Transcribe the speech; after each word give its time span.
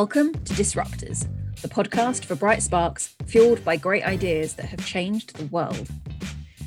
Welcome 0.00 0.34
to 0.34 0.52
Disruptors, 0.52 1.26
the 1.62 1.68
podcast 1.68 2.26
for 2.26 2.34
bright 2.34 2.62
sparks 2.62 3.16
fueled 3.24 3.64
by 3.64 3.76
great 3.76 4.04
ideas 4.04 4.52
that 4.56 4.66
have 4.66 4.84
changed 4.84 5.34
the 5.34 5.46
world. 5.46 5.88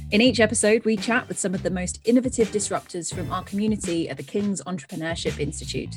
In 0.10 0.20
each 0.20 0.40
episode, 0.40 0.84
we 0.84 0.98
chat 0.98 1.28
with 1.28 1.38
some 1.38 1.54
of 1.54 1.62
the 1.62 1.70
most 1.70 2.00
innovative 2.06 2.48
disruptors 2.48 3.14
from 3.14 3.32
our 3.32 3.44
community 3.44 4.10
at 4.10 4.18
the 4.18 4.24
King's 4.24 4.64
Entrepreneurship 4.64 5.40
Institute. 5.40 5.96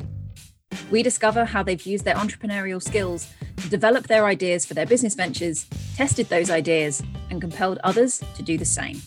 We 0.91 1.03
discover 1.03 1.46
how 1.46 1.63
they've 1.63 1.87
used 1.87 2.05
their 2.05 2.17
entrepreneurial 2.17 2.82
skills 2.82 3.33
to 3.57 3.69
develop 3.71 4.09
their 4.09 4.27
ideas 4.27 4.67
for 4.67 4.75
their 4.75 4.85
business 4.85 5.14
ventures, 5.14 5.64
tested 5.96 6.29
those 6.29 6.51
ideas, 6.51 7.03
and 7.30 7.41
compelled 7.41 7.79
others 7.83 8.23
to 8.35 8.43
do 8.43 8.59
the 8.59 8.67
same. 8.67 9.01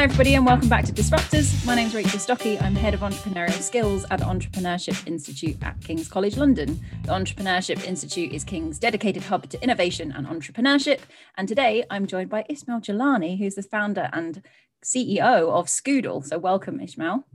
Hi, 0.00 0.04
everybody, 0.04 0.34
and 0.34 0.46
welcome 0.46 0.70
back 0.70 0.86
to 0.86 0.92
Disruptors. 0.92 1.62
My 1.66 1.74
name 1.74 1.88
is 1.88 1.94
Rachel 1.94 2.18
Stocky. 2.18 2.58
I'm 2.58 2.74
head 2.74 2.94
of 2.94 3.00
entrepreneurial 3.00 3.60
skills 3.60 4.06
at 4.10 4.20
the 4.20 4.24
Entrepreneurship 4.24 5.06
Institute 5.06 5.62
at 5.62 5.78
King's 5.82 6.08
College 6.08 6.38
London. 6.38 6.80
The 7.02 7.12
Entrepreneurship 7.12 7.86
Institute 7.86 8.32
is 8.32 8.42
King's 8.42 8.78
dedicated 8.78 9.24
hub 9.24 9.50
to 9.50 9.62
innovation 9.62 10.10
and 10.10 10.26
entrepreneurship. 10.26 11.00
And 11.36 11.46
today 11.46 11.84
I'm 11.90 12.06
joined 12.06 12.30
by 12.30 12.46
Ismail 12.48 12.80
Jalani, 12.80 13.38
who's 13.38 13.56
the 13.56 13.62
founder 13.62 14.08
and 14.14 14.40
CEO 14.82 15.50
of 15.50 15.66
Skoodle. 15.66 16.24
So, 16.24 16.38
welcome, 16.38 16.80
Ismail. 16.80 17.26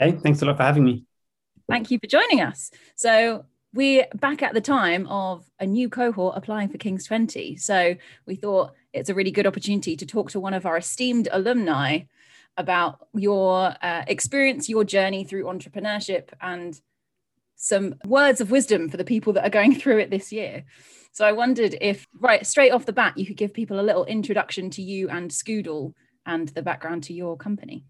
Hey, 0.00 0.18
thanks 0.20 0.42
a 0.42 0.46
lot 0.46 0.56
for 0.56 0.64
having 0.64 0.82
me. 0.82 1.04
Thank 1.68 1.92
you 1.92 2.00
for 2.00 2.08
joining 2.08 2.40
us. 2.40 2.72
So, 2.96 3.44
we're 3.74 4.06
back 4.14 4.42
at 4.42 4.54
the 4.54 4.60
time 4.60 5.06
of 5.08 5.44
a 5.60 5.66
new 5.66 5.88
cohort 5.88 6.36
applying 6.36 6.68
for 6.68 6.78
King's 6.78 7.04
20. 7.06 7.56
So, 7.56 7.96
we 8.26 8.34
thought 8.34 8.72
it's 8.92 9.10
a 9.10 9.14
really 9.14 9.30
good 9.30 9.46
opportunity 9.46 9.96
to 9.96 10.06
talk 10.06 10.30
to 10.30 10.40
one 10.40 10.54
of 10.54 10.66
our 10.66 10.76
esteemed 10.76 11.28
alumni 11.30 12.00
about 12.56 13.06
your 13.14 13.74
uh, 13.82 14.04
experience, 14.06 14.68
your 14.68 14.84
journey 14.84 15.24
through 15.24 15.44
entrepreneurship, 15.44 16.30
and 16.40 16.80
some 17.56 17.94
words 18.04 18.40
of 18.40 18.50
wisdom 18.50 18.88
for 18.88 18.96
the 18.96 19.04
people 19.04 19.32
that 19.34 19.46
are 19.46 19.50
going 19.50 19.74
through 19.78 19.98
it 19.98 20.10
this 20.10 20.32
year. 20.32 20.64
So 21.12 21.24
I 21.24 21.32
wondered 21.32 21.76
if, 21.80 22.06
right, 22.20 22.46
straight 22.46 22.70
off 22.70 22.86
the 22.86 22.92
bat, 22.92 23.16
you 23.16 23.26
could 23.26 23.36
give 23.36 23.52
people 23.52 23.80
a 23.80 23.82
little 23.82 24.04
introduction 24.04 24.70
to 24.70 24.82
you 24.82 25.08
and 25.08 25.30
Skoodle 25.30 25.94
and 26.26 26.48
the 26.48 26.62
background 26.62 27.04
to 27.04 27.12
your 27.12 27.36
company. 27.36 27.84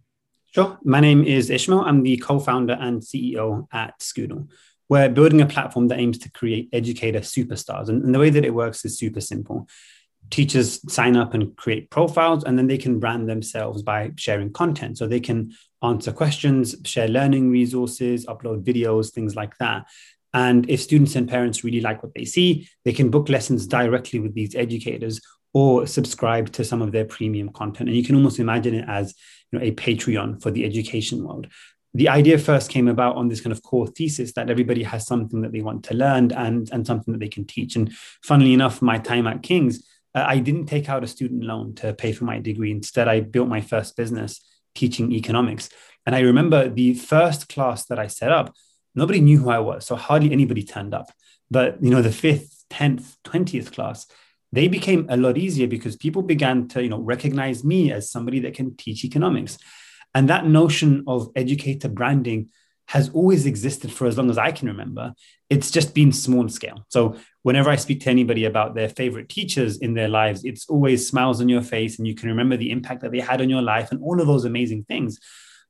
Sure. 0.47 0.78
My 0.83 1.00
name 1.00 1.25
is 1.25 1.50
Ismail. 1.50 1.81
I'm 1.81 2.03
the 2.03 2.16
co 2.16 2.38
founder 2.38 2.77
and 2.81 3.03
CEO 3.03 3.66
at 3.70 3.98
Skoodle. 4.00 4.48
We're 4.89 5.08
building 5.08 5.41
a 5.41 5.47
platform 5.47 5.89
that 5.89 5.98
aims 5.98 6.19
to 6.19 6.31
create 6.31 6.69
educator 6.72 7.20
superstars. 7.20 7.89
And, 7.89 8.05
and 8.05 8.14
the 8.14 8.19
way 8.19 8.31
that 8.31 8.44
it 8.44 8.55
works 8.55 8.84
is 8.84 8.98
super 8.98 9.20
simple. 9.20 9.69
Teachers 10.31 10.81
sign 10.92 11.17
up 11.17 11.34
and 11.34 11.56
create 11.56 11.91
profiles 11.91 12.44
and 12.44 12.58
then 12.58 12.67
they 12.67 12.78
can 12.78 12.98
brand 12.98 13.28
themselves 13.28 13.83
by 13.83 14.12
sharing 14.16 14.53
content. 14.53 14.98
So 14.98 15.06
they 15.06 15.20
can 15.20 15.53
answer 15.83 16.12
questions 16.12 16.75
share 16.84 17.09
learning 17.09 17.50
resources 17.50 18.27
upload 18.27 18.64
videos 18.64 19.12
things 19.12 19.36
like 19.36 19.56
that. 19.59 19.86
And 20.34 20.69
if 20.69 20.81
students 20.81 21.16
and 21.16 21.28
parents 21.28 21.64
really 21.64 21.81
like 21.81 22.03
what 22.03 22.14
they 22.14 22.25
see 22.25 22.69
they 22.84 22.92
can 22.92 23.11
book 23.11 23.28
lessons 23.28 23.66
directly 23.66 24.19
with 24.19 24.34
these 24.34 24.55
educators 24.55 25.20
or 25.55 25.86
subscribe 25.86 26.53
to 26.53 26.64
some 26.64 26.83
of 26.83 26.92
their 26.92 27.05
premium 27.05 27.48
content. 27.50 27.89
And 27.89 27.97
you 27.97 28.05
can 28.05 28.16
almost 28.16 28.39
imagine 28.39 28.75
it 28.75 28.84
as 28.89 29.14
you 29.50 29.59
know 29.59 29.64
a 29.64 29.72
patreon 29.72 30.42
for 30.42 30.50
the 30.50 30.64
education 30.64 31.25
world 31.25 31.47
the 31.94 32.08
idea 32.08 32.39
first 32.39 32.70
came 32.70 32.89
about 32.89 33.17
on 33.17 33.28
this 33.28 33.41
kind 33.41 33.53
of 33.53 33.62
core 33.62 33.86
thesis 33.86 34.33
that 34.33 34.50
everybody 34.50 34.83
has 34.83 35.06
something 35.06 35.41
that 35.42 35.53
they 35.53 35.62
want 35.62 35.84
to 35.84 35.94
learn 35.94 36.31
and, 36.33 36.69
and 36.70 36.86
something 36.86 37.12
that 37.12 37.19
they 37.19 37.28
can 37.28 37.44
teach. 37.44 37.77
And 37.77 37.92
funnily 38.22 38.53
enough, 38.53 38.83
my 38.83 38.98
time 38.98 39.27
at 39.27 39.42
King's, 39.42 39.84
uh, 40.14 40.25
I 40.27 40.39
didn't 40.39 40.66
take 40.66 40.89
out 40.89 41.05
a 41.05 41.06
student 41.06 41.44
loan 41.44 41.75
to 41.77 41.94
pay 41.94 42.12
for 42.12 42.25
my 42.25 42.39
degree. 42.39 42.70
Instead, 42.70 43.09
I 43.09 43.20
built 43.20 43.48
my 43.48 43.61
first 43.61 43.97
business 43.97 44.41
teaching 44.75 45.12
economics. 45.12 45.70
And 46.06 46.14
I 46.14 46.20
remember 46.20 46.69
the 46.69 46.94
first 46.94 47.48
class 47.48 47.86
that 47.86 47.98
I 47.98 48.06
set 48.06 48.33
up, 48.33 48.55
nobody 48.94 49.20
knew 49.20 49.38
who 49.38 49.50
I 49.50 49.59
was. 49.59 49.87
So 49.87 49.97
hardly 49.97 50.32
anybody 50.32 50.62
turned 50.62 50.94
up. 50.94 51.10
But, 51.50 51.82
you 51.82 51.91
know, 51.91 52.03
the 52.03 52.12
fifth, 52.12 52.65
10th, 52.70 53.16
20th 53.25 53.72
class, 53.72 54.06
they 54.53 54.69
became 54.69 55.06
a 55.10 55.16
lot 55.16 55.37
easier 55.37 55.66
because 55.66 55.97
people 55.97 56.22
began 56.22 56.69
to, 56.69 56.82
you 56.82 56.88
know, 56.88 57.00
recognize 57.00 57.65
me 57.65 57.93
as 57.93 58.10
somebody 58.10 58.41
that 58.41 58.55
can 58.55 58.76
teach 58.76 59.05
economics. 59.05 59.59
And 60.14 60.28
that 60.28 60.46
notion 60.46 61.04
of 61.06 61.30
educator 61.36 61.88
branding 61.88 62.50
has 62.88 63.10
always 63.10 63.44
existed 63.44 63.92
for 63.92 64.06
as 64.06 64.16
long 64.16 64.30
as 64.30 64.38
I 64.38 64.50
can 64.50 64.66
remember. 64.66 65.12
It's 65.50 65.70
just 65.70 65.94
been 65.94 66.10
small 66.10 66.48
scale. 66.48 66.86
So 66.88 67.16
whenever 67.42 67.69
I 67.69 67.76
speak 67.76 68.00
to 68.00 68.10
anybody 68.10 68.46
about 68.46 68.74
their 68.74 68.88
favorite 68.88 69.28
teachers 69.28 69.76
in 69.78 69.92
their 69.92 70.08
lives, 70.08 70.42
it's 70.44 70.66
always 70.69 71.06
smiles 71.06 71.42
on 71.42 71.50
your 71.50 71.60
face 71.60 71.98
and 71.98 72.06
you 72.06 72.14
can 72.14 72.30
remember 72.30 72.56
the 72.56 72.70
impact 72.70 73.02
that 73.02 73.12
they 73.12 73.20
had 73.20 73.42
on 73.42 73.50
your 73.50 73.60
life 73.60 73.91
and 73.91 74.02
all 74.02 74.19
of 74.20 74.26
those 74.26 74.46
amazing 74.46 74.84
things. 74.84 75.19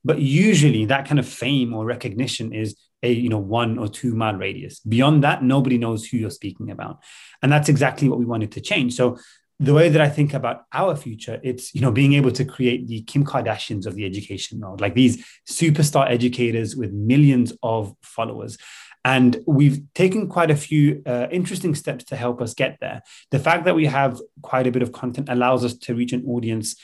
But 0.04 0.20
usually 0.20 0.84
that 0.86 1.08
kind 1.08 1.18
of 1.18 1.28
fame 1.28 1.74
or 1.74 1.84
recognition 1.84 2.52
is 2.52 2.76
a 3.02 3.12
you 3.12 3.28
know 3.28 3.38
one 3.38 3.78
or 3.78 3.88
two 3.88 4.14
mile 4.14 4.34
radius. 4.34 4.80
Beyond 4.80 5.24
that, 5.24 5.42
nobody 5.42 5.76
knows 5.76 6.06
who 6.06 6.18
you're 6.18 6.30
speaking 6.30 6.70
about. 6.70 7.00
And 7.42 7.50
that's 7.50 7.68
exactly 7.68 8.08
what 8.08 8.18
we 8.18 8.24
wanted 8.24 8.52
to 8.52 8.60
change. 8.60 8.94
So 8.94 9.18
the 9.60 9.74
way 9.74 9.88
that 9.88 10.00
I 10.00 10.08
think 10.08 10.34
about 10.34 10.64
our 10.72 10.94
future, 10.94 11.40
it's 11.42 11.74
you 11.74 11.80
know 11.80 11.90
being 11.90 12.12
able 12.12 12.30
to 12.32 12.44
create 12.44 12.86
the 12.86 13.02
Kim 13.02 13.24
Kardashians 13.24 13.86
of 13.86 13.94
the 13.94 14.06
education 14.06 14.60
world, 14.60 14.80
like 14.80 14.94
these 14.94 15.24
superstar 15.48 16.08
educators 16.08 16.76
with 16.76 16.92
millions 16.92 17.52
of 17.62 17.94
followers. 18.02 18.56
And 19.04 19.42
we've 19.46 19.80
taken 19.94 20.28
quite 20.28 20.50
a 20.50 20.56
few 20.56 21.02
uh, 21.06 21.28
interesting 21.30 21.74
steps 21.74 22.04
to 22.06 22.16
help 22.16 22.42
us 22.42 22.52
get 22.52 22.78
there. 22.80 23.02
The 23.30 23.38
fact 23.38 23.64
that 23.64 23.74
we 23.74 23.86
have 23.86 24.20
quite 24.42 24.66
a 24.66 24.70
bit 24.70 24.82
of 24.82 24.92
content 24.92 25.28
allows 25.28 25.64
us 25.64 25.74
to 25.74 25.94
reach 25.94 26.12
an 26.12 26.24
audience 26.26 26.76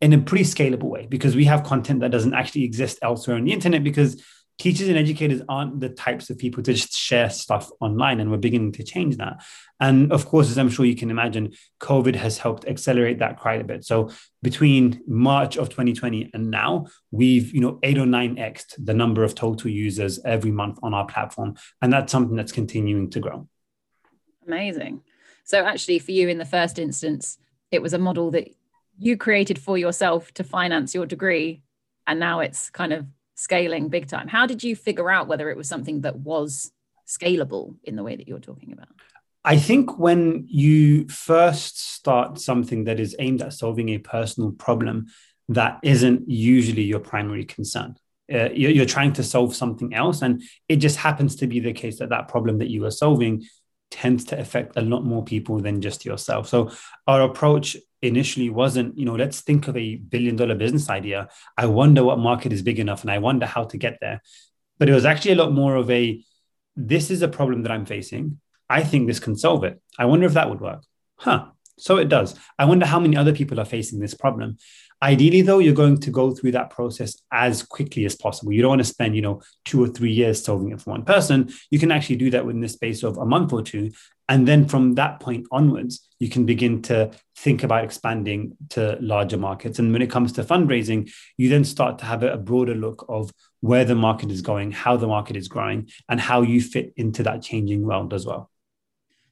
in 0.00 0.12
a 0.12 0.18
pretty 0.18 0.44
scalable 0.44 0.84
way 0.84 1.06
because 1.06 1.34
we 1.34 1.46
have 1.46 1.64
content 1.64 2.00
that 2.00 2.10
doesn't 2.10 2.34
actually 2.34 2.64
exist 2.64 2.98
elsewhere 3.02 3.36
on 3.36 3.44
the 3.44 3.52
internet 3.52 3.82
because 3.82 4.22
teachers 4.58 4.88
and 4.88 4.96
educators 4.96 5.42
aren't 5.48 5.80
the 5.80 5.88
types 5.88 6.30
of 6.30 6.38
people 6.38 6.62
to 6.62 6.72
just 6.72 6.92
share 6.94 7.28
stuff 7.28 7.70
online 7.80 8.20
and 8.20 8.30
we're 8.30 8.38
beginning 8.38 8.72
to 8.72 8.82
change 8.82 9.16
that. 9.18 9.44
And 9.80 10.10
of 10.12 10.24
course 10.24 10.50
as 10.50 10.56
i'm 10.56 10.70
sure 10.70 10.86
you 10.86 10.96
can 10.96 11.10
imagine 11.10 11.52
covid 11.80 12.16
has 12.16 12.38
helped 12.38 12.66
accelerate 12.66 13.18
that 13.18 13.38
quite 13.38 13.60
a 13.60 13.64
bit. 13.64 13.84
So 13.84 14.10
between 14.42 15.02
march 15.06 15.56
of 15.56 15.68
2020 15.68 16.30
and 16.32 16.50
now 16.50 16.86
we've 17.10 17.54
you 17.54 17.60
know 17.60 17.78
8 17.82 17.98
or 17.98 18.06
9x 18.06 18.74
the 18.78 18.94
number 18.94 19.24
of 19.24 19.34
total 19.34 19.70
users 19.70 20.18
every 20.24 20.50
month 20.50 20.78
on 20.82 20.94
our 20.94 21.06
platform 21.06 21.56
and 21.82 21.92
that's 21.92 22.10
something 22.10 22.36
that's 22.36 22.52
continuing 22.52 23.10
to 23.10 23.20
grow. 23.20 23.48
Amazing. 24.46 25.02
So 25.44 25.64
actually 25.64 25.98
for 25.98 26.12
you 26.12 26.28
in 26.28 26.38
the 26.38 26.44
first 26.46 26.78
instance 26.78 27.38
it 27.70 27.82
was 27.82 27.92
a 27.92 27.98
model 27.98 28.30
that 28.30 28.48
you 28.98 29.18
created 29.18 29.58
for 29.58 29.76
yourself 29.76 30.32
to 30.32 30.44
finance 30.44 30.94
your 30.94 31.04
degree 31.04 31.62
and 32.06 32.18
now 32.18 32.40
it's 32.40 32.70
kind 32.70 32.94
of 32.94 33.06
scaling 33.36 33.88
big 33.88 34.08
time. 34.08 34.26
How 34.26 34.46
did 34.46 34.64
you 34.64 34.74
figure 34.74 35.10
out 35.10 35.28
whether 35.28 35.48
it 35.48 35.56
was 35.56 35.68
something 35.68 36.00
that 36.00 36.16
was 36.16 36.72
scalable 37.06 37.76
in 37.84 37.94
the 37.94 38.02
way 38.02 38.16
that 38.16 38.26
you're 38.26 38.40
talking 38.40 38.72
about? 38.72 38.88
I 39.44 39.58
think 39.58 39.96
when 39.96 40.44
you 40.48 41.06
first 41.06 41.78
start 41.94 42.40
something 42.40 42.84
that 42.84 42.98
is 42.98 43.14
aimed 43.20 43.42
at 43.42 43.52
solving 43.52 43.90
a 43.90 43.98
personal 43.98 44.50
problem, 44.50 45.06
that 45.50 45.78
isn't 45.84 46.28
usually 46.28 46.82
your 46.82 46.98
primary 46.98 47.44
concern. 47.44 47.94
Uh, 48.32 48.48
you're, 48.52 48.72
you're, 48.72 48.86
trying 48.86 49.12
to 49.12 49.22
solve 49.22 49.54
something 49.54 49.94
else, 49.94 50.20
and 50.22 50.42
it 50.68 50.76
just 50.76 50.96
happens 50.96 51.36
to 51.36 51.46
be 51.46 51.60
the 51.60 51.72
case 51.72 52.00
that 52.00 52.08
that 52.08 52.26
problem 52.26 52.58
that 52.58 52.70
you 52.70 52.84
are 52.84 52.90
solving 52.90 53.44
tends 53.92 54.24
to 54.24 54.36
affect 54.36 54.76
a 54.76 54.80
lot 54.80 55.04
more 55.04 55.24
people 55.24 55.60
than 55.60 55.80
just 55.80 56.04
yourself. 56.04 56.48
So 56.48 56.72
our 57.06 57.22
approach 57.22 57.76
initially 58.06 58.50
wasn't, 58.50 58.96
you 58.98 59.04
know, 59.04 59.14
let's 59.14 59.40
think 59.40 59.68
of 59.68 59.76
a 59.76 59.96
billion 59.96 60.36
dollar 60.36 60.54
business 60.54 60.88
idea. 60.90 61.28
I 61.56 61.66
wonder 61.66 62.04
what 62.04 62.18
market 62.18 62.52
is 62.52 62.62
big 62.62 62.78
enough 62.78 63.02
and 63.02 63.10
I 63.10 63.18
wonder 63.18 63.46
how 63.46 63.64
to 63.64 63.76
get 63.76 63.98
there. 64.00 64.22
But 64.78 64.88
it 64.88 64.92
was 64.92 65.04
actually 65.04 65.32
a 65.32 65.36
lot 65.36 65.52
more 65.52 65.76
of 65.76 65.90
a 65.90 66.22
this 66.76 67.10
is 67.10 67.22
a 67.22 67.28
problem 67.28 67.62
that 67.62 67.72
I'm 67.72 67.86
facing. 67.86 68.40
I 68.68 68.82
think 68.82 69.06
this 69.06 69.20
can 69.20 69.36
solve 69.36 69.64
it. 69.64 69.80
I 69.98 70.04
wonder 70.04 70.26
if 70.26 70.34
that 70.34 70.50
would 70.50 70.60
work. 70.60 70.82
Huh. 71.16 71.46
So 71.78 71.96
it 71.96 72.08
does. 72.08 72.38
I 72.58 72.64
wonder 72.64 72.86
how 72.86 72.98
many 72.98 73.16
other 73.16 73.34
people 73.34 73.60
are 73.60 73.64
facing 73.64 74.00
this 74.00 74.14
problem. 74.14 74.56
Ideally, 75.02 75.42
though, 75.42 75.58
you're 75.58 75.74
going 75.74 75.98
to 75.98 76.10
go 76.10 76.30
through 76.30 76.52
that 76.52 76.70
process 76.70 77.20
as 77.30 77.62
quickly 77.62 78.06
as 78.06 78.16
possible. 78.16 78.52
You 78.52 78.62
don't 78.62 78.70
want 78.70 78.80
to 78.80 78.84
spend, 78.84 79.14
you 79.14 79.20
know, 79.20 79.42
two 79.66 79.84
or 79.84 79.88
three 79.88 80.12
years 80.12 80.42
solving 80.42 80.72
it 80.72 80.80
for 80.80 80.92
one 80.92 81.04
person. 81.04 81.52
You 81.70 81.78
can 81.78 81.92
actually 81.92 82.16
do 82.16 82.30
that 82.30 82.46
within 82.46 82.62
the 82.62 82.68
space 82.68 83.02
of 83.02 83.18
a 83.18 83.26
month 83.26 83.52
or 83.52 83.60
two. 83.60 83.90
And 84.28 84.48
then 84.48 84.66
from 84.66 84.94
that 84.94 85.20
point 85.20 85.46
onwards, 85.52 86.08
you 86.18 86.30
can 86.30 86.46
begin 86.46 86.80
to 86.82 87.10
think 87.36 87.62
about 87.62 87.84
expanding 87.84 88.56
to 88.70 88.96
larger 89.00 89.36
markets. 89.36 89.78
And 89.78 89.92
when 89.92 90.02
it 90.02 90.10
comes 90.10 90.32
to 90.32 90.44
fundraising, 90.44 91.12
you 91.36 91.50
then 91.50 91.64
start 91.64 91.98
to 91.98 92.06
have 92.06 92.22
a 92.22 92.38
broader 92.38 92.74
look 92.74 93.04
of 93.08 93.30
where 93.60 93.84
the 93.84 93.94
market 93.94 94.30
is 94.30 94.40
going, 94.40 94.72
how 94.72 94.96
the 94.96 95.06
market 95.06 95.36
is 95.36 95.46
growing, 95.46 95.90
and 96.08 96.18
how 96.18 96.40
you 96.40 96.62
fit 96.62 96.94
into 96.96 97.22
that 97.24 97.42
changing 97.42 97.86
world 97.86 98.14
as 98.14 98.24
well. 98.24 98.50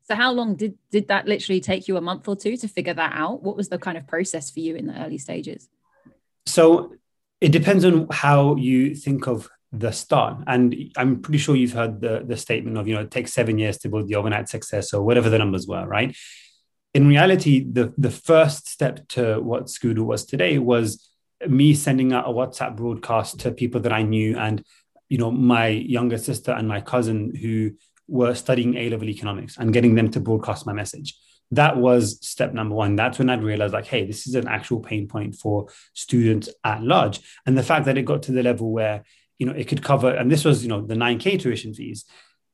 So 0.04 0.14
how 0.14 0.32
long 0.32 0.54
did 0.54 0.76
did 0.90 1.08
that 1.08 1.26
literally 1.26 1.60
take 1.60 1.88
you 1.88 1.96
a 1.96 2.00
month 2.00 2.28
or 2.28 2.36
two 2.36 2.56
to 2.58 2.68
figure 2.68 2.94
that 2.94 3.12
out? 3.14 3.42
What 3.42 3.56
was 3.56 3.68
the 3.68 3.78
kind 3.78 3.96
of 3.96 4.06
process 4.06 4.50
for 4.50 4.60
you 4.60 4.76
in 4.76 4.86
the 4.86 5.02
early 5.02 5.18
stages? 5.18 5.68
So 6.46 6.94
it 7.40 7.52
depends 7.52 7.84
on 7.84 8.08
how 8.10 8.56
you 8.56 8.94
think 8.94 9.26
of 9.26 9.48
the 9.72 9.92
start. 9.92 10.44
And 10.46 10.74
I'm 10.96 11.20
pretty 11.20 11.38
sure 11.38 11.56
you've 11.56 11.72
heard 11.72 12.00
the, 12.00 12.22
the 12.24 12.36
statement 12.36 12.78
of, 12.78 12.86
you 12.86 12.94
know, 12.94 13.00
it 13.00 13.10
takes 13.10 13.32
seven 13.32 13.58
years 13.58 13.78
to 13.78 13.88
build 13.88 14.08
the 14.08 14.14
overnight 14.14 14.48
success 14.48 14.92
or 14.92 15.02
whatever 15.02 15.28
the 15.28 15.38
numbers 15.38 15.66
were, 15.66 15.86
right? 15.86 16.14
In 16.92 17.08
reality, 17.08 17.66
the, 17.68 17.92
the 17.98 18.10
first 18.10 18.68
step 18.68 19.08
to 19.08 19.40
what 19.40 19.64
Skoodle 19.64 20.04
was 20.04 20.24
today 20.24 20.58
was 20.58 21.10
me 21.48 21.74
sending 21.74 22.12
out 22.12 22.28
a 22.28 22.32
WhatsApp 22.32 22.76
broadcast 22.76 23.40
to 23.40 23.50
people 23.50 23.80
that 23.80 23.92
I 23.92 24.02
knew 24.02 24.38
and 24.38 24.62
you 25.08 25.18
know 25.18 25.30
my 25.30 25.68
younger 25.68 26.18
sister 26.18 26.52
and 26.52 26.66
my 26.66 26.80
cousin 26.80 27.34
who 27.34 27.72
were 28.08 28.34
studying 28.34 28.76
A 28.76 28.90
level 28.90 29.08
economics 29.08 29.56
and 29.56 29.72
getting 29.72 29.94
them 29.94 30.10
to 30.10 30.20
broadcast 30.20 30.66
my 30.66 30.72
message. 30.72 31.16
That 31.50 31.76
was 31.76 32.18
step 32.26 32.52
number 32.52 32.74
one. 32.74 32.96
That's 32.96 33.18
when 33.18 33.30
I'd 33.30 33.42
realized, 33.42 33.74
like, 33.74 33.86
hey, 33.86 34.04
this 34.04 34.26
is 34.26 34.34
an 34.34 34.48
actual 34.48 34.80
pain 34.80 35.06
point 35.06 35.36
for 35.36 35.68
students 35.92 36.48
at 36.64 36.82
large. 36.82 37.20
And 37.46 37.56
the 37.56 37.62
fact 37.62 37.86
that 37.86 37.98
it 37.98 38.02
got 38.02 38.22
to 38.24 38.32
the 38.32 38.42
level 38.42 38.72
where, 38.72 39.04
you 39.38 39.46
know, 39.46 39.52
it 39.52 39.68
could 39.68 39.82
cover, 39.82 40.10
and 40.10 40.30
this 40.30 40.44
was, 40.44 40.62
you 40.62 40.68
know, 40.68 40.84
the 40.84 40.94
9K 40.94 41.40
tuition 41.40 41.74
fees, 41.74 42.04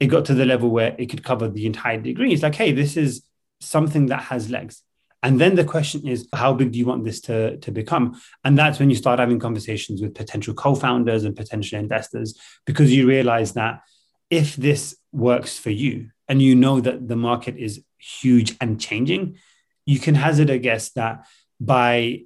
it 0.00 0.06
got 0.06 0.24
to 0.26 0.34
the 0.34 0.46
level 0.46 0.70
where 0.70 0.94
it 0.98 1.06
could 1.06 1.22
cover 1.22 1.48
the 1.48 1.66
entire 1.66 2.00
degree. 2.00 2.32
It's 2.32 2.42
like, 2.42 2.54
hey, 2.54 2.72
this 2.72 2.96
is 2.96 3.22
something 3.60 4.06
that 4.06 4.22
has 4.24 4.50
legs. 4.50 4.82
And 5.22 5.38
then 5.38 5.54
the 5.54 5.64
question 5.64 6.08
is, 6.08 6.26
how 6.34 6.54
big 6.54 6.72
do 6.72 6.78
you 6.78 6.86
want 6.86 7.04
this 7.04 7.20
to, 7.22 7.58
to 7.58 7.70
become? 7.70 8.20
And 8.42 8.58
that's 8.58 8.78
when 8.78 8.88
you 8.88 8.96
start 8.96 9.18
having 9.18 9.38
conversations 9.38 10.00
with 10.00 10.14
potential 10.14 10.54
co 10.54 10.74
founders 10.74 11.24
and 11.24 11.36
potential 11.36 11.78
investors, 11.78 12.38
because 12.64 12.92
you 12.92 13.06
realize 13.06 13.52
that 13.52 13.80
if 14.30 14.56
this 14.56 14.96
works 15.12 15.58
for 15.58 15.70
you 15.70 16.10
and 16.28 16.40
you 16.40 16.54
know 16.54 16.80
that 16.80 17.08
the 17.08 17.16
market 17.16 17.56
is 17.56 17.82
huge 17.98 18.56
and 18.60 18.80
changing, 18.80 19.36
you 19.84 19.98
can 19.98 20.14
hazard 20.14 20.50
a 20.50 20.58
guess 20.58 20.90
that 20.90 21.26
by 21.60 22.22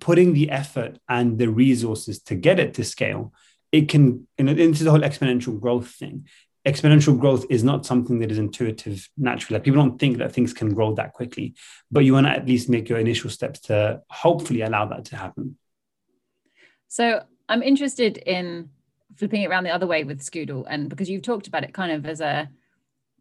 putting 0.00 0.34
the 0.34 0.50
effort 0.50 0.98
and 1.08 1.38
the 1.38 1.48
resources 1.48 2.20
to 2.22 2.34
get 2.34 2.58
it 2.58 2.74
to 2.74 2.84
scale, 2.84 3.32
it 3.70 3.88
can, 3.88 4.26
and 4.38 4.48
into 4.48 4.84
the 4.84 4.90
whole 4.90 5.00
exponential 5.00 5.58
growth 5.58 5.88
thing. 5.88 6.26
Exponential 6.66 7.18
growth 7.18 7.44
is 7.50 7.64
not 7.64 7.84
something 7.84 8.20
that 8.20 8.30
is 8.30 8.38
intuitive 8.38 9.08
naturally. 9.16 9.58
Like 9.58 9.64
people 9.64 9.82
don't 9.82 9.98
think 9.98 10.18
that 10.18 10.32
things 10.32 10.52
can 10.52 10.74
grow 10.74 10.94
that 10.94 11.12
quickly, 11.12 11.54
but 11.90 12.04
you 12.04 12.12
want 12.12 12.26
to 12.26 12.32
at 12.32 12.46
least 12.46 12.68
make 12.68 12.88
your 12.88 12.98
initial 12.98 13.30
steps 13.30 13.60
to 13.60 14.02
hopefully 14.08 14.60
allow 14.60 14.86
that 14.86 15.06
to 15.06 15.16
happen. 15.16 15.56
So 16.88 17.22
I'm 17.48 17.62
interested 17.62 18.18
in 18.18 18.70
flipping 19.16 19.42
it 19.42 19.50
around 19.50 19.64
the 19.64 19.74
other 19.74 19.86
way 19.86 20.04
with 20.04 20.20
Skoodle, 20.20 20.64
and 20.68 20.88
because 20.88 21.10
you've 21.10 21.22
talked 21.22 21.46
about 21.46 21.64
it 21.64 21.74
kind 21.74 21.92
of 21.92 22.06
as 22.06 22.20
a 22.20 22.48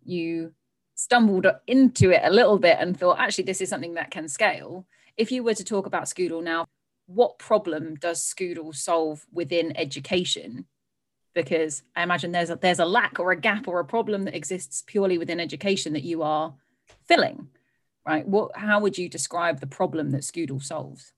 you 0.03 0.53
stumbled 0.95 1.47
into 1.67 2.11
it 2.11 2.21
a 2.23 2.29
little 2.29 2.59
bit 2.59 2.77
and 2.79 2.97
thought 2.97 3.19
actually 3.19 3.43
this 3.43 3.61
is 3.61 3.69
something 3.69 3.95
that 3.95 4.11
can 4.11 4.27
scale. 4.27 4.85
If 5.17 5.31
you 5.31 5.43
were 5.43 5.53
to 5.53 5.63
talk 5.63 5.85
about 5.85 6.03
Skoodle 6.03 6.43
now, 6.43 6.65
what 7.07 7.39
problem 7.39 7.95
does 7.95 8.21
Skoodle 8.21 8.75
solve 8.75 9.25
within 9.31 9.75
education? 9.75 10.65
Because 11.33 11.83
I 11.95 12.03
imagine 12.03 12.31
there's 12.31 12.49
a, 12.49 12.55
there's 12.55 12.79
a 12.79 12.85
lack 12.85 13.19
or 13.19 13.31
a 13.31 13.39
gap 13.39 13.67
or 13.67 13.79
a 13.79 13.85
problem 13.85 14.23
that 14.23 14.35
exists 14.35 14.83
purely 14.85 15.17
within 15.17 15.39
education 15.39 15.93
that 15.93 16.03
you 16.03 16.21
are 16.21 16.53
filling, 17.05 17.47
right? 18.07 18.27
What 18.27 18.55
how 18.55 18.79
would 18.81 18.97
you 18.97 19.09
describe 19.09 19.59
the 19.59 19.67
problem 19.67 20.11
that 20.11 20.21
Skoodle 20.21 20.61
solves? 20.61 21.13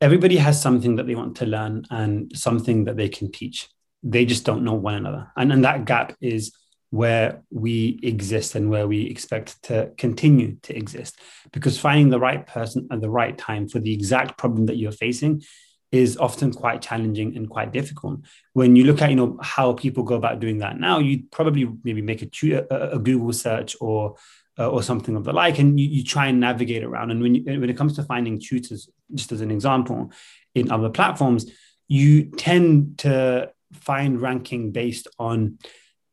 Everybody 0.00 0.36
has 0.36 0.60
something 0.62 0.94
that 0.96 1.06
they 1.06 1.16
want 1.16 1.36
to 1.38 1.46
learn 1.46 1.84
and 1.90 2.30
something 2.36 2.84
that 2.84 2.96
they 2.96 3.08
can 3.08 3.32
teach 3.32 3.68
they 4.02 4.24
just 4.24 4.44
don't 4.44 4.64
know 4.64 4.74
one 4.74 4.94
another. 4.94 5.32
And, 5.36 5.52
and 5.52 5.64
that 5.64 5.84
gap 5.84 6.14
is 6.20 6.52
where 6.90 7.42
we 7.50 8.00
exist 8.02 8.54
and 8.54 8.70
where 8.70 8.88
we 8.88 9.02
expect 9.02 9.62
to 9.64 9.92
continue 9.98 10.56
to 10.62 10.74
exist. 10.74 11.18
Because 11.52 11.78
finding 11.78 12.08
the 12.08 12.18
right 12.18 12.46
person 12.46 12.88
at 12.90 13.00
the 13.00 13.10
right 13.10 13.36
time 13.36 13.68
for 13.68 13.78
the 13.78 13.92
exact 13.92 14.38
problem 14.38 14.66
that 14.66 14.76
you're 14.76 14.92
facing 14.92 15.42
is 15.90 16.16
often 16.18 16.52
quite 16.52 16.82
challenging 16.82 17.36
and 17.36 17.48
quite 17.48 17.72
difficult. 17.72 18.20
When 18.52 18.76
you 18.76 18.84
look 18.84 19.02
at, 19.02 19.10
you 19.10 19.16
know, 19.16 19.38
how 19.42 19.72
people 19.72 20.02
go 20.02 20.16
about 20.16 20.40
doing 20.40 20.58
that 20.58 20.78
now, 20.78 20.98
you'd 20.98 21.30
probably 21.30 21.68
maybe 21.82 22.02
make 22.02 22.22
a, 22.22 22.66
a 22.70 22.98
Google 22.98 23.32
search 23.32 23.76
or 23.80 24.16
uh, 24.58 24.68
or 24.68 24.82
something 24.82 25.14
of 25.14 25.24
the 25.24 25.32
like, 25.32 25.58
and 25.60 25.78
you, 25.78 25.86
you 25.86 26.04
try 26.04 26.26
and 26.26 26.40
navigate 26.40 26.82
around. 26.82 27.10
And 27.12 27.22
when 27.22 27.34
you, 27.34 27.44
when 27.44 27.70
it 27.70 27.76
comes 27.76 27.94
to 27.94 28.02
finding 28.02 28.40
tutors, 28.40 28.90
just 29.14 29.30
as 29.30 29.40
an 29.40 29.50
example, 29.50 30.10
in 30.54 30.72
other 30.72 30.90
platforms, 30.90 31.50
you 31.86 32.24
tend 32.24 32.98
to 32.98 33.52
find 33.72 34.20
ranking 34.20 34.72
based 34.72 35.08
on 35.18 35.58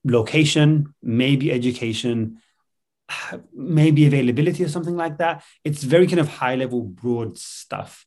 location, 0.03 0.93
maybe 1.01 1.51
education, 1.51 2.37
maybe 3.53 4.05
availability 4.07 4.63
or 4.63 4.69
something 4.69 4.95
like 4.95 5.17
that. 5.17 5.43
It's 5.63 5.83
very 5.83 6.07
kind 6.07 6.19
of 6.19 6.27
high 6.27 6.55
level, 6.55 6.81
broad 6.81 7.37
stuff. 7.37 8.05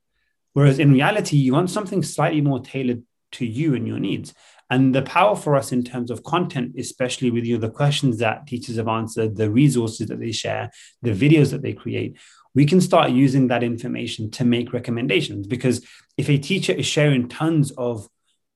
Whereas 0.52 0.78
in 0.78 0.92
reality, 0.92 1.36
you 1.36 1.52
want 1.52 1.70
something 1.70 2.02
slightly 2.02 2.40
more 2.40 2.60
tailored 2.60 3.02
to 3.32 3.46
you 3.46 3.74
and 3.74 3.86
your 3.86 3.98
needs. 3.98 4.34
And 4.70 4.94
the 4.94 5.02
power 5.02 5.34
for 5.34 5.56
us 5.56 5.72
in 5.72 5.82
terms 5.82 6.10
of 6.10 6.24
content, 6.24 6.74
especially 6.78 7.30
with 7.30 7.44
you 7.44 7.58
the 7.58 7.70
questions 7.70 8.18
that 8.18 8.46
teachers 8.46 8.76
have 8.76 8.88
answered, 8.88 9.36
the 9.36 9.50
resources 9.50 10.08
that 10.08 10.20
they 10.20 10.32
share, 10.32 10.70
the 11.02 11.12
videos 11.12 11.50
that 11.52 11.62
they 11.62 11.72
create, 11.72 12.18
we 12.54 12.66
can 12.66 12.80
start 12.80 13.10
using 13.10 13.48
that 13.48 13.62
information 13.62 14.30
to 14.32 14.44
make 14.44 14.72
recommendations. 14.72 15.46
Because 15.46 15.86
if 16.16 16.28
a 16.28 16.38
teacher 16.38 16.72
is 16.72 16.86
sharing 16.86 17.28
tons 17.28 17.70
of 17.72 18.08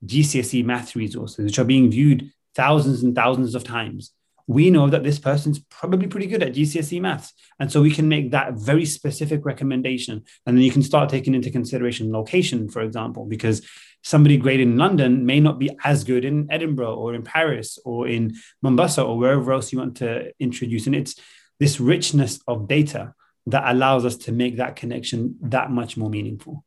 GCSE 0.04 0.64
math 0.64 0.96
resources, 0.96 1.44
which 1.44 1.58
are 1.58 1.64
being 1.64 1.90
viewed 1.90 2.32
thousands 2.54 3.02
and 3.02 3.14
thousands 3.14 3.54
of 3.54 3.64
times, 3.64 4.12
we 4.46 4.70
know 4.70 4.88
that 4.88 5.04
this 5.04 5.19
person's 5.19 5.60
probably 5.60 6.06
pretty 6.06 6.26
good 6.26 6.43
at 6.43 6.54
GCSE 6.54 7.00
maths. 7.00 7.32
And 7.58 7.70
so 7.70 7.81
we 7.81 7.90
can 7.90 8.08
make 8.08 8.32
that 8.32 8.54
very 8.54 8.84
specific 8.84 9.44
recommendation. 9.44 10.25
And 10.46 10.56
then 10.56 10.64
you 10.64 10.72
can 10.72 10.82
start 10.82 11.08
taking 11.08 11.34
into 11.34 11.50
consideration 11.50 12.12
location, 12.12 12.69
for 12.69 12.82
example, 12.82 13.25
because 13.25 13.66
somebody 14.02 14.37
great 14.37 14.60
in 14.60 14.76
London 14.76 15.25
may 15.25 15.38
not 15.38 15.58
be 15.58 15.70
as 15.84 16.04
good 16.04 16.25
in 16.25 16.50
Edinburgh 16.50 16.94
or 16.94 17.14
in 17.14 17.22
Paris 17.22 17.78
or 17.84 18.08
in 18.08 18.34
Mombasa 18.60 19.02
or 19.02 19.16
wherever 19.16 19.52
else 19.52 19.72
you 19.72 19.78
want 19.78 19.99
to 19.99 20.32
introduce. 20.40 20.87
And 20.87 20.96
it's 20.96 21.14
this 21.60 21.78
richness 21.78 22.40
of 22.49 22.66
data 22.66 23.14
that 23.46 23.70
allows 23.72 24.04
us 24.04 24.16
to 24.16 24.32
make 24.32 24.56
that 24.56 24.76
connection 24.76 25.37
that 25.43 25.70
much 25.70 25.96
more 25.96 26.10
meaningful. 26.10 26.64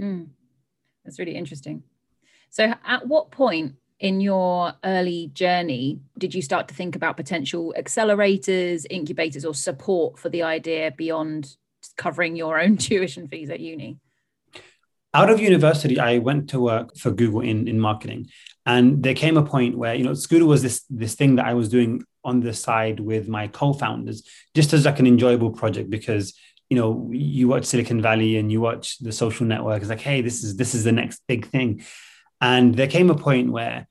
Mm. 0.00 0.28
That's 1.04 1.18
really 1.18 1.34
interesting. 1.34 1.82
So, 2.50 2.72
at 2.84 3.06
what 3.06 3.30
point 3.30 3.74
in 4.00 4.20
your 4.20 4.72
early 4.84 5.30
journey 5.34 6.00
did 6.16 6.34
you 6.34 6.42
start 6.42 6.68
to 6.68 6.74
think 6.74 6.94
about 6.94 7.16
potential 7.16 7.74
accelerators, 7.76 8.86
incubators, 8.88 9.44
or 9.44 9.54
support 9.54 10.18
for 10.18 10.28
the 10.28 10.42
idea 10.42 10.92
beyond 10.96 11.56
covering 11.96 12.36
your 12.36 12.60
own 12.60 12.76
tuition 12.86 13.28
fees 13.28 13.50
at 13.50 13.60
uni? 13.60 13.98
Out 15.14 15.30
of 15.30 15.40
university, 15.40 15.98
I 15.98 16.18
went 16.18 16.50
to 16.50 16.60
work 16.60 16.96
for 16.96 17.10
Google 17.10 17.40
in, 17.40 17.66
in 17.66 17.80
marketing. 17.80 18.28
And 18.66 19.02
there 19.02 19.14
came 19.14 19.38
a 19.38 19.42
point 19.42 19.78
where, 19.78 19.94
you 19.94 20.04
know, 20.04 20.10
Skoodle 20.10 20.46
was 20.46 20.62
this, 20.62 20.84
this 20.90 21.14
thing 21.14 21.36
that 21.36 21.46
I 21.46 21.54
was 21.54 21.70
doing 21.70 22.04
on 22.24 22.40
the 22.40 22.52
side 22.52 23.00
with 23.00 23.26
my 23.26 23.48
co-founders, 23.48 24.22
just 24.54 24.74
as 24.74 24.84
like 24.84 24.98
an 24.98 25.06
enjoyable 25.06 25.50
project 25.50 25.88
because 25.88 26.34
you 26.68 26.76
know 26.76 27.08
you 27.10 27.48
watch 27.48 27.64
silicon 27.64 28.02
valley 28.02 28.36
and 28.36 28.52
you 28.52 28.60
watch 28.60 28.98
the 28.98 29.10
social 29.10 29.46
network 29.46 29.80
it's 29.80 29.88
like 29.88 30.00
hey 30.00 30.20
this 30.20 30.44
is 30.44 30.56
this 30.56 30.74
is 30.74 30.84
the 30.84 30.92
next 30.92 31.22
big 31.26 31.46
thing 31.46 31.82
and 32.40 32.74
there 32.74 32.86
came 32.86 33.10
a 33.10 33.14
point 33.14 33.50
where 33.50 33.86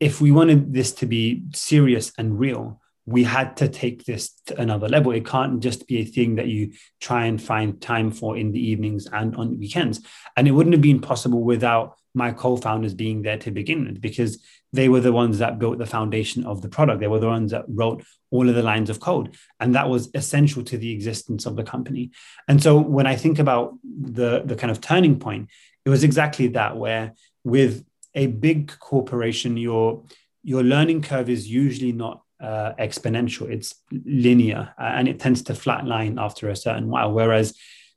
if 0.00 0.20
we 0.20 0.30
wanted 0.30 0.72
this 0.72 0.92
to 0.92 1.06
be 1.06 1.44
serious 1.52 2.12
and 2.18 2.38
real, 2.38 2.80
we 3.04 3.24
had 3.24 3.56
to 3.56 3.68
take 3.68 4.04
this 4.04 4.34
to 4.46 4.60
another 4.60 4.88
level. 4.88 5.12
It 5.12 5.26
can't 5.26 5.60
just 5.60 5.88
be 5.88 5.98
a 5.98 6.04
thing 6.04 6.36
that 6.36 6.48
you 6.48 6.72
try 7.00 7.24
and 7.24 7.42
find 7.42 7.80
time 7.80 8.10
for 8.10 8.36
in 8.36 8.52
the 8.52 8.60
evenings 8.60 9.06
and 9.10 9.34
on 9.36 9.58
weekends. 9.58 10.00
And 10.36 10.46
it 10.46 10.52
wouldn't 10.52 10.74
have 10.74 10.82
been 10.82 11.00
possible 11.00 11.42
without 11.42 11.96
my 12.14 12.32
co-founders 12.32 12.94
being 12.94 13.22
there 13.22 13.38
to 13.38 13.50
begin 13.50 13.86
with, 13.86 14.00
because 14.00 14.44
they 14.72 14.88
were 14.88 15.00
the 15.00 15.12
ones 15.12 15.38
that 15.38 15.58
built 15.58 15.78
the 15.78 15.86
foundation 15.86 16.44
of 16.44 16.60
the 16.60 16.68
product. 16.68 17.00
They 17.00 17.06
were 17.06 17.20
the 17.20 17.28
ones 17.28 17.52
that 17.52 17.64
wrote 17.68 18.04
all 18.30 18.48
of 18.48 18.54
the 18.54 18.62
lines 18.62 18.90
of 18.90 19.00
code. 19.00 19.36
And 19.58 19.74
that 19.74 19.88
was 19.88 20.10
essential 20.14 20.62
to 20.64 20.76
the 20.76 20.92
existence 20.92 21.46
of 21.46 21.56
the 21.56 21.64
company. 21.64 22.10
And 22.46 22.62
so 22.62 22.78
when 22.78 23.06
I 23.06 23.16
think 23.16 23.38
about 23.38 23.78
the, 23.82 24.42
the 24.44 24.56
kind 24.56 24.70
of 24.70 24.80
turning 24.80 25.18
point, 25.18 25.48
it 25.86 25.90
was 25.90 26.04
exactly 26.04 26.48
that, 26.48 26.76
where 26.76 27.14
with 27.48 27.84
a 28.14 28.26
big 28.26 28.78
corporation, 28.78 29.56
your 29.56 30.04
your 30.42 30.62
learning 30.62 31.02
curve 31.02 31.28
is 31.28 31.48
usually 31.48 31.92
not 31.92 32.22
uh, 32.40 32.72
exponential; 32.78 33.50
it's 33.50 33.74
linear, 33.90 34.74
uh, 34.78 34.92
and 34.96 35.08
it 35.08 35.18
tends 35.18 35.42
to 35.42 35.52
flatline 35.52 36.20
after 36.20 36.48
a 36.48 36.56
certain 36.56 36.88
while. 36.88 37.12
Whereas 37.12 37.54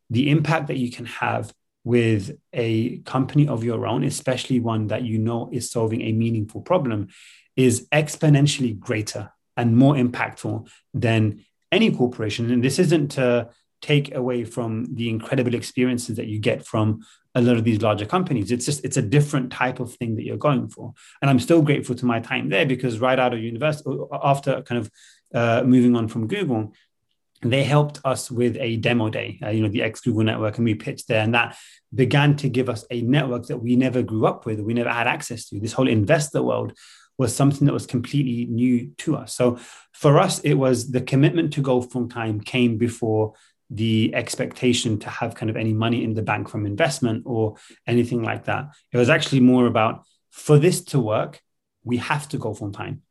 the 0.09 0.29
impact 0.29 0.67
that 0.67 0.77
you 0.77 0.91
can 0.91 1.05
have 1.05 1.53
with 1.83 2.37
a 2.53 2.97
company 2.99 3.47
of 3.47 3.63
your 3.63 3.87
own, 3.87 4.03
especially 4.03 4.59
one 4.59 4.87
that 4.87 5.03
you 5.03 5.17
know 5.17 5.49
is 5.51 5.71
solving 5.71 6.01
a 6.01 6.11
meaningful 6.11 6.61
problem, 6.61 7.07
is 7.55 7.87
exponentially 7.91 8.77
greater 8.77 9.31
and 9.57 9.75
more 9.75 9.95
impactful 9.95 10.69
than 10.93 11.43
any 11.71 11.91
corporation. 11.91 12.51
And 12.51 12.63
this 12.63 12.79
isn't 12.79 13.09
to 13.11 13.49
take 13.81 14.13
away 14.13 14.43
from 14.43 14.93
the 14.93 15.09
incredible 15.09 15.55
experiences 15.55 16.17
that 16.17 16.27
you 16.27 16.39
get 16.39 16.65
from 16.65 17.01
a 17.33 17.41
lot 17.41 17.57
of 17.57 17.63
these 17.63 17.81
larger 17.81 18.05
companies. 18.05 18.51
It's 18.51 18.65
just 18.65 18.83
it's 18.83 18.97
a 18.97 19.01
different 19.01 19.51
type 19.51 19.79
of 19.79 19.93
thing 19.95 20.15
that 20.15 20.23
you're 20.23 20.37
going 20.37 20.67
for. 20.69 20.93
And 21.21 21.29
I'm 21.29 21.39
still 21.39 21.61
grateful 21.61 21.95
to 21.95 22.05
my 22.05 22.19
time 22.19 22.49
there 22.49 22.65
because 22.65 22.99
right 22.99 23.17
out 23.17 23.33
of 23.33 23.39
university, 23.39 23.89
after 24.21 24.61
kind 24.63 24.79
of 24.79 24.91
uh, 25.33 25.63
moving 25.65 25.95
on 25.95 26.07
from 26.07 26.27
Google, 26.27 26.73
they 27.41 27.63
helped 27.63 27.99
us 28.05 28.29
with 28.29 28.55
a 28.59 28.77
demo 28.77 29.09
day, 29.09 29.39
uh, 29.43 29.49
you 29.49 29.63
know, 29.63 29.69
the 29.69 29.81
ex 29.81 30.01
Google 30.01 30.23
network, 30.23 30.57
and 30.57 30.65
we 30.65 30.75
pitched 30.75 31.07
there, 31.07 31.21
and 31.21 31.33
that 31.33 31.57
began 31.93 32.35
to 32.37 32.49
give 32.49 32.69
us 32.69 32.85
a 32.91 33.01
network 33.01 33.47
that 33.47 33.57
we 33.57 33.75
never 33.75 34.01
grew 34.01 34.25
up 34.25 34.45
with, 34.45 34.59
we 34.59 34.73
never 34.73 34.91
had 34.91 35.07
access 35.07 35.49
to. 35.49 35.59
This 35.59 35.73
whole 35.73 35.87
investor 35.87 36.43
world 36.43 36.73
was 37.17 37.35
something 37.35 37.65
that 37.65 37.73
was 37.73 37.85
completely 37.85 38.45
new 38.45 38.91
to 38.97 39.15
us. 39.15 39.35
So 39.35 39.59
for 39.93 40.19
us, 40.19 40.39
it 40.39 40.55
was 40.55 40.91
the 40.91 41.01
commitment 41.01 41.53
to 41.53 41.61
go 41.61 41.81
full 41.81 42.07
time 42.07 42.41
came 42.41 42.77
before 42.77 43.33
the 43.73 44.13
expectation 44.13 44.99
to 44.99 45.09
have 45.09 45.33
kind 45.33 45.49
of 45.49 45.55
any 45.55 45.73
money 45.73 46.03
in 46.03 46.13
the 46.13 46.21
bank 46.21 46.49
from 46.49 46.65
investment 46.65 47.23
or 47.25 47.55
anything 47.87 48.21
like 48.21 48.45
that. 48.45 48.65
It 48.91 48.97
was 48.97 49.09
actually 49.09 49.39
more 49.39 49.65
about 49.65 50.03
for 50.29 50.59
this 50.59 50.81
to 50.85 50.99
work, 50.99 51.41
we 51.83 51.97
have 51.97 52.27
to 52.29 52.37
go 52.37 52.53
full 52.53 52.71
time. 52.71 53.01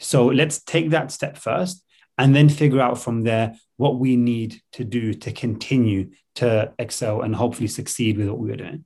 So 0.00 0.26
let's 0.26 0.62
take 0.62 0.90
that 0.90 1.12
step 1.12 1.36
first 1.36 1.84
and 2.18 2.34
then 2.34 2.48
figure 2.48 2.80
out 2.80 2.98
from 2.98 3.22
there 3.22 3.54
what 3.76 3.98
we 3.98 4.16
need 4.16 4.60
to 4.72 4.84
do 4.84 5.14
to 5.14 5.32
continue 5.32 6.10
to 6.36 6.72
excel 6.78 7.22
and 7.22 7.34
hopefully 7.34 7.68
succeed 7.68 8.18
with 8.18 8.28
what 8.28 8.38
we 8.38 8.50
were 8.50 8.56
doing. 8.56 8.84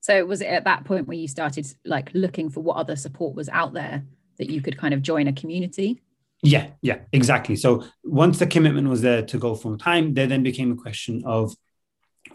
So 0.00 0.24
was 0.24 0.40
it 0.40 0.46
at 0.46 0.64
that 0.64 0.84
point 0.84 1.06
where 1.06 1.16
you 1.16 1.28
started 1.28 1.66
like 1.84 2.10
looking 2.12 2.50
for 2.50 2.60
what 2.60 2.76
other 2.76 2.96
support 2.96 3.34
was 3.34 3.48
out 3.48 3.72
there 3.72 4.04
that 4.38 4.50
you 4.50 4.60
could 4.60 4.76
kind 4.78 4.94
of 4.94 5.02
join 5.02 5.28
a 5.28 5.32
community? 5.32 6.02
Yeah, 6.44 6.68
yeah, 6.82 6.98
exactly. 7.10 7.56
So 7.56 7.84
once 8.04 8.38
the 8.38 8.46
commitment 8.46 8.88
was 8.88 9.00
there 9.00 9.22
to 9.22 9.38
go 9.38 9.54
full 9.54 9.78
time, 9.78 10.12
there 10.12 10.26
then 10.26 10.42
became 10.42 10.72
a 10.72 10.76
question 10.76 11.22
of 11.24 11.54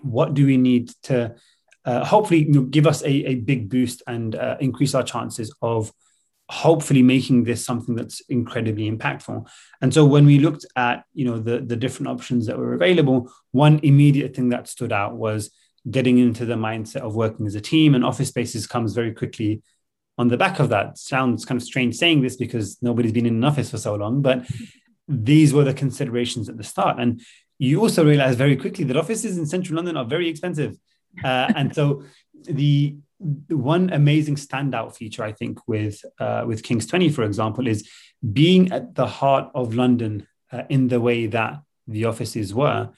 what 0.01 0.33
do 0.33 0.45
we 0.45 0.57
need 0.57 0.91
to 1.03 1.35
uh, 1.85 2.03
hopefully 2.03 2.43
you 2.43 2.51
know, 2.51 2.61
give 2.63 2.85
us 2.85 3.01
a, 3.03 3.09
a 3.09 3.35
big 3.35 3.69
boost 3.69 4.03
and 4.07 4.35
uh, 4.35 4.57
increase 4.59 4.93
our 4.93 5.03
chances 5.03 5.53
of 5.61 5.91
hopefully 6.49 7.03
making 7.03 7.43
this 7.43 7.63
something 7.63 7.95
that's 7.95 8.21
incredibly 8.29 8.89
impactful. 8.91 9.47
And 9.81 9.93
so 9.93 10.05
when 10.05 10.25
we 10.25 10.39
looked 10.39 10.65
at 10.75 11.03
you 11.13 11.25
know 11.25 11.39
the 11.39 11.59
the 11.59 11.75
different 11.75 12.09
options 12.09 12.47
that 12.47 12.57
were 12.57 12.73
available, 12.73 13.31
one 13.51 13.79
immediate 13.83 14.35
thing 14.35 14.49
that 14.49 14.67
stood 14.67 14.91
out 14.91 15.15
was 15.15 15.51
getting 15.89 16.17
into 16.17 16.45
the 16.45 16.55
mindset 16.55 17.01
of 17.01 17.15
working 17.15 17.45
as 17.45 17.55
a 17.55 17.61
team 17.61 17.95
and 17.95 18.03
office 18.03 18.29
spaces 18.29 18.67
comes 18.67 18.93
very 18.93 19.13
quickly 19.13 19.61
on 20.19 20.27
the 20.27 20.37
back 20.37 20.59
of 20.59 20.69
that 20.69 20.97
sounds 20.97 21.45
kind 21.45 21.59
of 21.59 21.65
strange 21.65 21.95
saying 21.95 22.21
this 22.21 22.35
because 22.35 22.77
nobody's 22.81 23.11
been 23.11 23.25
in 23.25 23.35
an 23.35 23.43
office 23.43 23.71
for 23.71 23.79
so 23.79 23.95
long 23.95 24.21
but 24.21 24.45
these 25.07 25.53
were 25.53 25.63
the 25.63 25.73
considerations 25.73 26.47
at 26.49 26.57
the 26.57 26.63
start. 26.63 26.99
And 26.99 27.19
you 27.57 27.81
also 27.81 28.05
realize 28.05 28.35
very 28.35 28.55
quickly 28.55 28.85
that 28.85 28.95
offices 28.95 29.39
in 29.39 29.47
central 29.47 29.77
london 29.77 29.97
are 29.97 30.05
very 30.05 30.29
expensive. 30.29 30.77
Uh, 31.23 31.51
and 31.55 31.73
so 31.73 32.03
the, 32.43 32.95
the 33.47 33.57
one 33.57 33.89
amazing 33.89 34.35
standout 34.35 34.95
feature 34.95 35.23
i 35.23 35.31
think 35.31 35.59
with 35.67 36.05
uh, 36.19 36.43
with 36.47 36.63
kings 36.63 36.85
20 36.85 37.09
for 37.09 37.23
example 37.23 37.67
is 37.67 37.89
being 38.31 38.71
at 38.71 38.95
the 38.95 39.07
heart 39.07 39.49
of 39.53 39.73
london 39.73 40.25
uh, 40.51 40.63
in 40.69 40.87
the 40.87 41.01
way 41.01 41.27
that 41.27 41.59
the 41.89 42.05
offices 42.05 42.53
were. 42.53 42.89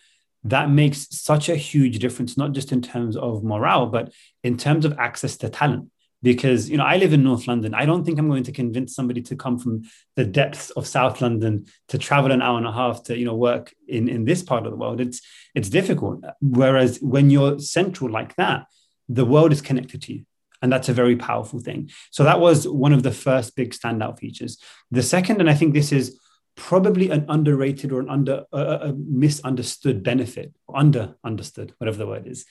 That 0.44 0.70
makes 0.70 1.08
such 1.12 1.50
a 1.50 1.56
huge 1.56 2.00
difference, 2.00 2.38
not 2.38 2.52
just 2.52 2.72
in 2.72 2.82
terms 2.82 3.16
of 3.16 3.44
morale, 3.44 3.88
but 3.88 4.12
in 4.44 4.58
terms 4.58 4.86
of 4.86 4.98
access 4.98 5.38
to 5.38 5.50
talent. 5.50 5.91
Because 6.24 6.70
you 6.70 6.78
know, 6.78 6.84
I 6.84 6.98
live 6.98 7.14
in 7.14 7.24
North 7.24 7.48
London. 7.48 7.74
I 7.74 7.86
don't 7.86 8.04
think 8.04 8.20
I'm 8.20 8.30
going 8.30 8.44
to 8.44 8.52
convince 8.52 8.94
somebody 8.96 9.22
to 9.24 9.36
come 9.36 9.58
from 9.58 9.84
the 10.16 10.24
depths 10.24 10.70
of 10.72 10.86
South 10.88 11.20
London 11.20 11.66
to 11.88 11.98
travel 11.98 12.32
an 12.32 12.42
hour 12.42 12.58
and 12.58 12.68
a 12.68 12.72
half 12.72 13.04
to 13.04 13.18
you 13.18 13.26
know 13.26 13.36
work 13.36 13.74
in 13.88 14.08
in 14.08 14.26
this 14.26 14.44
part 14.44 14.66
of 14.66 14.72
the 14.72 14.78
world. 14.78 15.02
It's 15.02 15.22
it's 15.56 15.70
difficult. 15.70 16.24
Whereas 16.40 17.00
when 17.02 17.30
you're 17.30 17.60
central 17.60 18.12
like 18.12 18.36
that, 18.36 18.66
the 19.10 19.26
world 19.26 19.52
is 19.52 19.62
connected 19.62 20.02
to 20.04 20.14
you. 20.14 20.26
And 20.62 20.72
that's 20.72 20.90
a 20.90 20.94
very 20.94 21.16
powerful 21.16 21.60
thing. 21.60 21.90
So 22.12 22.24
that 22.24 22.40
was 22.40 22.68
one 22.68 22.94
of 22.94 23.02
the 23.02 23.12
first 23.12 23.56
big 23.56 23.72
standout 23.72 24.20
features. 24.20 24.60
The 24.92 25.02
second, 25.02 25.40
and 25.40 25.50
I 25.50 25.56
think 25.56 25.74
this 25.74 25.92
is 25.92 26.20
probably 26.56 27.10
an 27.10 27.26
underrated 27.30 27.92
or 27.92 28.00
an 28.00 28.10
under 28.10 28.46
a 28.52 28.94
misunderstood 28.94 30.04
benefit 30.04 30.54
under 30.74 31.16
understood 31.24 31.74
whatever 31.78 31.98
the 31.98 32.08
word 32.08 32.28
is 32.28 32.46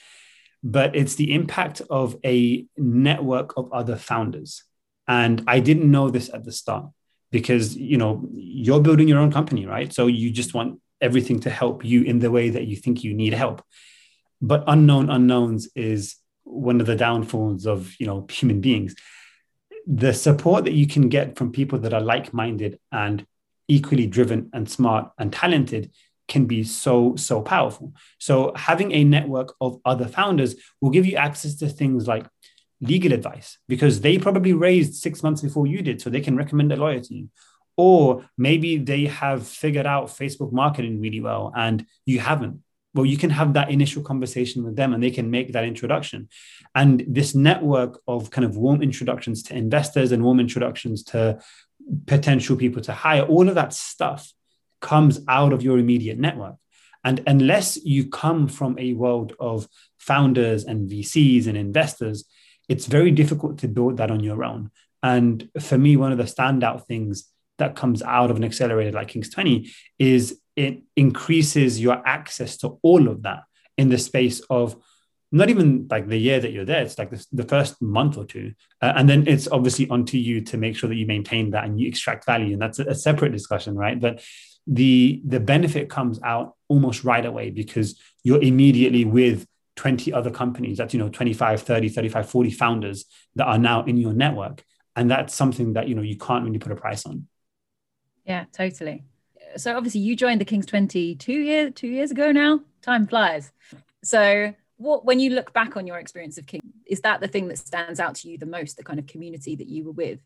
but 0.63 0.95
it's 0.95 1.15
the 1.15 1.33
impact 1.33 1.81
of 1.89 2.15
a 2.23 2.65
network 2.77 3.57
of 3.57 3.71
other 3.73 3.95
founders. 3.95 4.63
And 5.07 5.43
i 5.47 5.59
didn't 5.59 5.89
know 5.89 6.09
this 6.09 6.29
at 6.33 6.45
the 6.45 6.51
start 6.51 6.85
because 7.31 7.75
you 7.75 7.97
know 7.97 8.27
you're 8.33 8.81
building 8.81 9.07
your 9.07 9.19
own 9.19 9.31
company 9.31 9.65
right? 9.65 9.91
So 9.91 10.07
you 10.07 10.29
just 10.31 10.53
want 10.53 10.79
everything 10.99 11.39
to 11.41 11.49
help 11.49 11.83
you 11.83 12.03
in 12.03 12.19
the 12.19 12.31
way 12.31 12.49
that 12.49 12.67
you 12.67 12.75
think 12.75 13.03
you 13.03 13.13
need 13.13 13.33
help. 13.33 13.63
But 14.41 14.63
unknown 14.67 15.09
unknowns 15.09 15.69
is 15.75 16.15
one 16.43 16.79
of 16.81 16.87
the 16.87 16.95
downfalls 16.95 17.65
of 17.65 17.93
you 17.99 18.05
know 18.05 18.27
human 18.29 18.61
beings. 18.61 18.95
The 19.87 20.13
support 20.13 20.65
that 20.65 20.73
you 20.73 20.87
can 20.87 21.09
get 21.09 21.37
from 21.37 21.51
people 21.51 21.79
that 21.79 21.93
are 21.93 22.01
like-minded 22.01 22.79
and 22.91 23.25
equally 23.67 24.05
driven 24.05 24.49
and 24.53 24.69
smart 24.69 25.11
and 25.17 25.33
talented 25.33 25.91
can 26.31 26.45
be 26.45 26.63
so 26.63 27.15
so 27.17 27.41
powerful. 27.41 27.93
So 28.17 28.53
having 28.55 28.93
a 28.93 29.03
network 29.03 29.53
of 29.59 29.79
other 29.83 30.07
founders 30.07 30.55
will 30.79 30.89
give 30.89 31.05
you 31.05 31.17
access 31.17 31.55
to 31.55 31.67
things 31.67 32.07
like 32.07 32.25
legal 32.79 33.11
advice 33.11 33.57
because 33.67 33.99
they 33.99 34.17
probably 34.17 34.53
raised 34.53 34.95
six 34.95 35.21
months 35.21 35.41
before 35.41 35.67
you 35.67 35.81
did 35.81 36.01
so 36.01 36.09
they 36.09 36.27
can 36.27 36.37
recommend 36.37 36.71
a 36.71 36.77
lawyer 36.77 37.01
to 37.01 37.13
you. 37.13 37.29
Or 37.75 38.25
maybe 38.37 38.77
they 38.77 39.03
have 39.05 39.45
figured 39.45 39.85
out 39.85 40.07
facebook 40.07 40.51
marketing 40.53 41.01
really 41.01 41.19
well 41.19 41.51
and 41.55 41.85
you 42.05 42.19
haven't. 42.19 42.63
Well 42.93 43.05
you 43.05 43.17
can 43.17 43.31
have 43.39 43.53
that 43.53 43.69
initial 43.69 44.01
conversation 44.01 44.63
with 44.63 44.75
them 44.77 44.93
and 44.93 45.03
they 45.03 45.11
can 45.11 45.29
make 45.29 45.51
that 45.51 45.65
introduction. 45.65 46.29
And 46.73 47.03
this 47.07 47.35
network 47.35 47.99
of 48.07 48.31
kind 48.31 48.45
of 48.45 48.55
warm 48.55 48.81
introductions 48.81 49.43
to 49.43 49.55
investors 49.65 50.13
and 50.13 50.23
warm 50.23 50.39
introductions 50.39 51.03
to 51.11 51.41
potential 52.07 52.55
people 52.55 52.81
to 52.83 52.93
hire, 52.93 53.23
all 53.23 53.49
of 53.49 53.55
that 53.55 53.73
stuff 53.73 54.31
comes 54.81 55.19
out 55.27 55.53
of 55.53 55.63
your 55.63 55.77
immediate 55.77 56.19
network. 56.19 56.55
And 57.03 57.23
unless 57.25 57.83
you 57.83 58.09
come 58.09 58.47
from 58.47 58.77
a 58.77 58.93
world 58.93 59.33
of 59.39 59.67
founders 59.97 60.65
and 60.65 60.89
VCs 60.89 61.47
and 61.47 61.57
investors, 61.57 62.25
it's 62.69 62.85
very 62.85 63.11
difficult 63.11 63.59
to 63.59 63.67
build 63.67 63.97
that 63.97 64.11
on 64.11 64.21
your 64.21 64.43
own. 64.43 64.71
And 65.03 65.49
for 65.59 65.77
me, 65.77 65.97
one 65.97 66.11
of 66.11 66.17
the 66.17 66.25
standout 66.25 66.85
things 66.85 67.31
that 67.57 67.75
comes 67.75 68.01
out 68.01 68.31
of 68.31 68.37
an 68.37 68.43
accelerator 68.43 68.91
like 68.91 69.09
Kings 69.09 69.29
20 69.29 69.71
is 69.99 70.39
it 70.55 70.81
increases 70.95 71.79
your 71.79 72.01
access 72.05 72.57
to 72.57 72.79
all 72.81 73.07
of 73.07 73.23
that 73.23 73.43
in 73.77 73.89
the 73.89 73.97
space 73.97 74.41
of 74.49 74.75
not 75.31 75.49
even 75.49 75.87
like 75.89 76.07
the 76.07 76.17
year 76.17 76.39
that 76.39 76.51
you're 76.51 76.65
there 76.65 76.81
it's 76.81 76.97
like 76.97 77.09
the, 77.09 77.25
the 77.31 77.43
first 77.43 77.81
month 77.81 78.17
or 78.17 78.25
two 78.25 78.53
uh, 78.81 78.93
and 78.95 79.07
then 79.07 79.27
it's 79.27 79.47
obviously 79.47 79.87
onto 79.89 80.17
you 80.17 80.41
to 80.41 80.57
make 80.57 80.75
sure 80.75 80.89
that 80.89 80.95
you 80.95 81.05
maintain 81.05 81.51
that 81.51 81.63
and 81.63 81.79
you 81.79 81.87
extract 81.87 82.25
value 82.25 82.53
and 82.53 82.61
that's 82.61 82.79
a, 82.79 82.85
a 82.85 82.95
separate 82.95 83.31
discussion 83.31 83.75
right 83.75 83.99
but 83.99 84.21
the 84.67 85.21
the 85.25 85.39
benefit 85.39 85.89
comes 85.89 86.19
out 86.23 86.55
almost 86.67 87.03
right 87.03 87.25
away 87.25 87.49
because 87.49 87.99
you're 88.23 88.41
immediately 88.41 89.05
with 89.05 89.47
20 89.75 90.13
other 90.13 90.31
companies. 90.31 90.77
That's 90.77 90.93
you 90.93 90.99
know 90.99 91.09
25 91.09 91.61
30 91.61 91.89
35 91.89 92.29
40 92.29 92.51
founders 92.51 93.05
that 93.35 93.45
are 93.45 93.57
now 93.57 93.83
in 93.83 93.97
your 93.97 94.13
network. 94.13 94.63
And 94.95 95.09
that's 95.09 95.33
something 95.33 95.73
that 95.73 95.87
you 95.87 95.95
know 95.95 96.01
you 96.01 96.17
can't 96.17 96.45
really 96.45 96.59
put 96.59 96.71
a 96.71 96.75
price 96.75 97.05
on. 97.05 97.27
Yeah 98.25 98.45
totally. 98.51 99.03
So 99.57 99.75
obviously 99.75 100.01
you 100.01 100.15
joined 100.15 100.39
the 100.39 100.45
kings 100.45 100.65
20 100.65 101.15
two 101.15 101.33
years 101.33 101.71
two 101.75 101.87
years 101.87 102.11
ago 102.11 102.31
now? 102.31 102.61
Time 102.81 103.07
flies. 103.07 103.51
So 104.03 104.53
what 104.77 105.05
when 105.05 105.19
you 105.19 105.31
look 105.31 105.53
back 105.53 105.77
on 105.77 105.85
your 105.85 105.97
experience 105.99 106.37
of 106.37 106.47
king 106.47 106.61
is 106.85 107.01
that 107.01 107.21
the 107.21 107.27
thing 107.27 107.47
that 107.47 107.57
stands 107.57 107.99
out 107.99 108.15
to 108.15 108.29
you 108.29 108.37
the 108.37 108.45
most 108.45 108.77
the 108.77 108.83
kind 108.83 108.99
of 108.99 109.05
community 109.05 109.55
that 109.55 109.67
you 109.67 109.85
were 109.85 109.91
with 109.91 110.19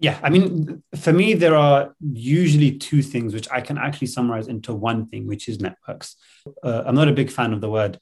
yeah 0.00 0.18
i 0.22 0.30
mean 0.30 0.82
for 0.96 1.12
me 1.12 1.34
there 1.34 1.54
are 1.54 1.94
usually 2.00 2.76
two 2.78 3.02
things 3.02 3.32
which 3.32 3.48
i 3.50 3.60
can 3.60 3.78
actually 3.78 4.06
summarize 4.06 4.48
into 4.48 4.74
one 4.74 5.06
thing 5.06 5.26
which 5.26 5.48
is 5.48 5.60
networks 5.60 6.16
uh, 6.64 6.82
i'm 6.86 6.94
not 6.94 7.08
a 7.08 7.12
big 7.12 7.30
fan 7.30 7.52
of 7.52 7.60
the 7.60 7.70
word 7.70 7.98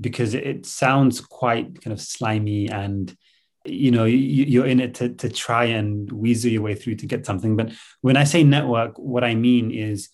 because 0.00 0.34
it 0.34 0.66
sounds 0.66 1.20
quite 1.20 1.80
kind 1.80 1.92
of 1.92 2.00
slimy 2.00 2.68
and 2.68 3.16
you 3.64 3.90
know 3.90 4.04
you, 4.04 4.62
are 4.62 4.66
in 4.66 4.80
it 4.80 4.94
to, 4.94 5.08
to 5.08 5.28
try 5.28 5.64
and 5.64 6.10
weasel 6.12 6.50
your 6.50 6.60
way 6.62 6.74
through 6.74 6.96
to 6.96 7.06
get 7.06 7.24
something 7.24 7.56
but 7.56 7.70
when 8.00 8.16
i 8.16 8.24
say 8.24 8.42
network 8.42 8.98
what 8.98 9.22
i 9.22 9.34
mean 9.34 9.70
is 9.70 10.10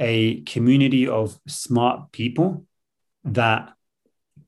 a 0.00 0.40
community 0.42 1.06
of 1.06 1.38
smart 1.46 2.10
people 2.10 2.64
that 3.24 3.72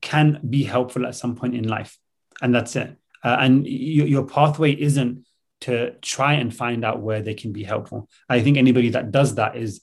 can 0.01 0.39
be 0.47 0.63
helpful 0.63 1.05
at 1.05 1.15
some 1.15 1.35
point 1.35 1.55
in 1.55 1.67
life. 1.67 1.97
And 2.41 2.53
that's 2.53 2.75
it. 2.75 2.97
Uh, 3.23 3.37
and 3.39 3.63
y- 3.63 3.69
your 3.69 4.25
pathway 4.25 4.73
isn't 4.73 5.25
to 5.63 5.91
try 6.01 6.33
and 6.33 6.55
find 6.55 6.83
out 6.83 7.01
where 7.01 7.21
they 7.21 7.33
can 7.33 7.51
be 7.51 7.63
helpful. 7.63 8.09
I 8.29 8.41
think 8.41 8.57
anybody 8.57 8.89
that 8.89 9.11
does 9.11 9.35
that 9.35 9.55
is 9.55 9.81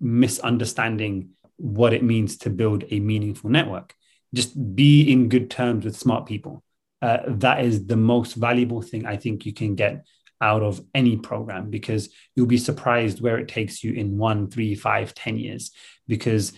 misunderstanding 0.00 1.30
what 1.56 1.92
it 1.92 2.02
means 2.02 2.38
to 2.38 2.50
build 2.50 2.84
a 2.90 3.00
meaningful 3.00 3.50
network. 3.50 3.94
Just 4.34 4.52
be 4.74 5.12
in 5.12 5.28
good 5.28 5.50
terms 5.50 5.84
with 5.84 5.96
smart 5.96 6.26
people. 6.26 6.62
Uh, 7.02 7.18
that 7.26 7.64
is 7.64 7.86
the 7.86 7.96
most 7.96 8.34
valuable 8.34 8.82
thing 8.82 9.06
I 9.06 9.16
think 9.16 9.46
you 9.46 9.52
can 9.52 9.74
get 9.74 10.06
out 10.40 10.62
of 10.62 10.80
any 10.94 11.16
program 11.16 11.70
because 11.70 12.08
you'll 12.34 12.46
be 12.46 12.58
surprised 12.58 13.20
where 13.20 13.38
it 13.38 13.48
takes 13.48 13.82
you 13.82 13.92
in 13.92 14.18
one, 14.18 14.50
three, 14.50 14.74
five, 14.74 15.14
ten 15.14 15.36
years. 15.36 15.72
Because 16.06 16.52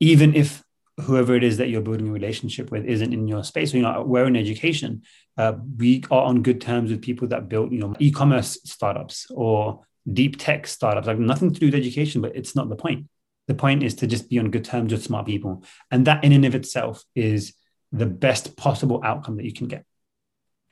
even 0.00 0.34
if 0.34 0.62
whoever 1.00 1.34
it 1.34 1.44
is 1.44 1.58
that 1.58 1.68
you're 1.68 1.82
building 1.82 2.08
a 2.08 2.12
relationship 2.12 2.70
with 2.70 2.84
isn't 2.86 3.12
in 3.12 3.28
your 3.28 3.44
space. 3.44 3.70
So, 3.70 3.76
you 3.76 3.82
know, 3.82 4.02
we're 4.02 4.26
in 4.26 4.36
education. 4.36 5.02
Uh, 5.36 5.54
we 5.76 6.02
are 6.10 6.22
on 6.22 6.42
good 6.42 6.60
terms 6.60 6.90
with 6.90 7.02
people 7.02 7.28
that 7.28 7.48
build, 7.48 7.72
you 7.72 7.78
know, 7.78 7.94
e-commerce 7.98 8.58
startups 8.64 9.26
or 9.30 9.84
deep 10.10 10.38
tech 10.38 10.66
startups. 10.66 11.06
Like 11.06 11.18
nothing 11.18 11.52
to 11.52 11.60
do 11.60 11.66
with 11.66 11.74
education, 11.74 12.22
but 12.22 12.34
it's 12.34 12.56
not 12.56 12.68
the 12.68 12.76
point. 12.76 13.08
The 13.46 13.54
point 13.54 13.82
is 13.82 13.94
to 13.96 14.06
just 14.06 14.28
be 14.28 14.38
on 14.38 14.50
good 14.50 14.64
terms 14.64 14.92
with 14.92 15.04
smart 15.04 15.26
people, 15.26 15.62
and 15.90 16.06
that 16.06 16.24
in 16.24 16.32
and 16.32 16.44
of 16.44 16.54
itself 16.54 17.04
is 17.14 17.54
the 17.92 18.06
best 18.06 18.56
possible 18.56 19.00
outcome 19.04 19.36
that 19.36 19.44
you 19.44 19.52
can 19.52 19.68
get. 19.68 19.84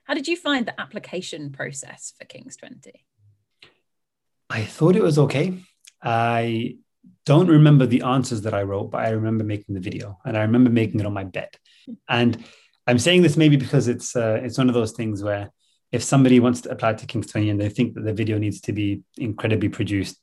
How 0.05 0.15
did 0.15 0.27
you 0.27 0.37
find 0.37 0.67
the 0.67 0.79
application 0.81 1.53
process 1.53 2.15
for 2.19 2.25
Kings 2.25 2.57
20? 2.57 2.93
I 4.51 4.65
thought 4.65 4.97
it 4.97 5.03
was 5.03 5.19
okay. 5.19 5.55
I 6.03 6.77
don't 7.25 7.49
remember 7.49 7.87
the 7.87 8.03
answers 8.03 8.43
that 8.43 8.55
I 8.55 8.63
wrote, 8.63 8.91
but 8.91 9.05
I 9.05 9.11
remember 9.11 9.45
making 9.45 9.75
the 9.75 9.81
video 9.81 10.19
and 10.25 10.37
I 10.37 10.43
remember 10.43 10.71
making 10.71 11.01
it 11.01 11.07
on 11.07 11.13
my 11.13 11.25
bed. 11.25 11.49
And 12.09 12.45
I'm 12.87 12.99
saying 12.99 13.23
this 13.23 13.37
maybe 13.37 13.57
because 13.57 13.89
it's 13.89 14.15
uh, 14.15 14.41
it's 14.43 14.59
one 14.59 14.69
of 14.69 14.75
those 14.75 14.93
things 14.93 15.23
where 15.23 15.51
if 15.93 16.03
somebody 16.03 16.41
wants 16.41 16.63
to 16.63 16.71
apply 16.71 16.95
to 16.95 17.07
King's 17.07 17.29
20 17.29 17.51
and 17.51 17.61
they 17.61 17.69
think 17.69 17.95
that 17.95 18.05
the 18.05 18.13
video 18.13 18.37
needs 18.37 18.61
to 18.63 18.73
be 18.73 19.03
incredibly 19.17 19.69
produced, 19.69 20.19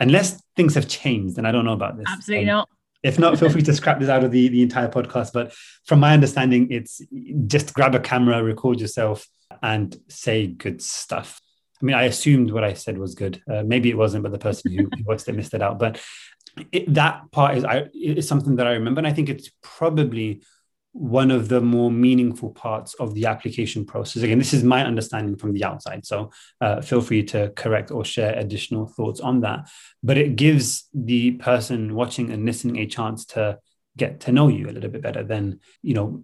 unless 0.00 0.42
things 0.56 0.74
have 0.74 0.88
changed, 0.88 1.38
and 1.38 1.46
I 1.46 1.52
don't 1.52 1.64
know 1.64 1.72
about 1.72 1.96
this. 1.96 2.06
Absolutely 2.08 2.50
um, 2.50 2.56
not. 2.56 2.68
If 3.02 3.18
not, 3.18 3.38
feel 3.38 3.50
free 3.50 3.62
to 3.62 3.74
scrap 3.74 3.98
this 3.98 4.08
out 4.08 4.22
of 4.22 4.30
the, 4.30 4.48
the 4.48 4.62
entire 4.62 4.88
podcast. 4.88 5.32
But 5.32 5.52
from 5.86 6.00
my 6.00 6.12
understanding, 6.12 6.70
it's 6.70 7.00
just 7.46 7.74
grab 7.74 7.94
a 7.96 8.00
camera, 8.00 8.42
record 8.42 8.80
yourself, 8.80 9.26
and 9.60 9.96
say 10.08 10.46
good 10.46 10.80
stuff. 10.80 11.40
I 11.82 11.84
mean, 11.84 11.96
I 11.96 12.04
assumed 12.04 12.52
what 12.52 12.62
I 12.62 12.74
said 12.74 12.96
was 12.96 13.16
good. 13.16 13.42
Uh, 13.50 13.64
maybe 13.64 13.90
it 13.90 13.98
wasn't, 13.98 14.22
but 14.22 14.30
the 14.30 14.38
person 14.38 14.72
who 14.72 14.88
watched 15.04 15.28
it 15.28 15.34
missed 15.34 15.54
it 15.54 15.62
out. 15.62 15.80
But 15.80 16.00
it, 16.70 16.94
that 16.94 17.30
part 17.32 17.56
is, 17.56 17.64
I, 17.64 17.88
is 17.92 18.28
something 18.28 18.56
that 18.56 18.68
I 18.68 18.72
remember. 18.72 19.00
And 19.00 19.06
I 19.06 19.12
think 19.12 19.28
it's 19.28 19.50
probably 19.62 20.42
one 20.92 21.30
of 21.30 21.48
the 21.48 21.60
more 21.60 21.90
meaningful 21.90 22.50
parts 22.50 22.94
of 22.94 23.14
the 23.14 23.26
application 23.26 23.84
process. 23.84 24.22
Again, 24.22 24.38
this 24.38 24.54
is 24.54 24.62
my 24.62 24.84
understanding 24.84 25.36
from 25.36 25.54
the 25.54 25.64
outside. 25.64 26.06
So 26.06 26.30
uh, 26.60 26.82
feel 26.82 27.00
free 27.00 27.24
to 27.24 27.50
correct 27.56 27.90
or 27.90 28.04
share 28.04 28.38
additional 28.38 28.86
thoughts 28.86 29.18
on 29.18 29.40
that. 29.40 29.68
But 30.02 30.18
it 30.18 30.36
gives 30.36 30.88
the 30.94 31.32
person 31.32 31.94
watching 31.94 32.30
and 32.30 32.44
listening 32.44 32.78
a 32.78 32.86
chance 32.86 33.24
to 33.26 33.58
get 33.96 34.20
to 34.20 34.32
know 34.32 34.48
you 34.48 34.68
a 34.68 34.72
little 34.72 34.90
bit 34.90 35.02
better 35.02 35.24
than, 35.24 35.60
you 35.82 35.94
know, 35.94 36.22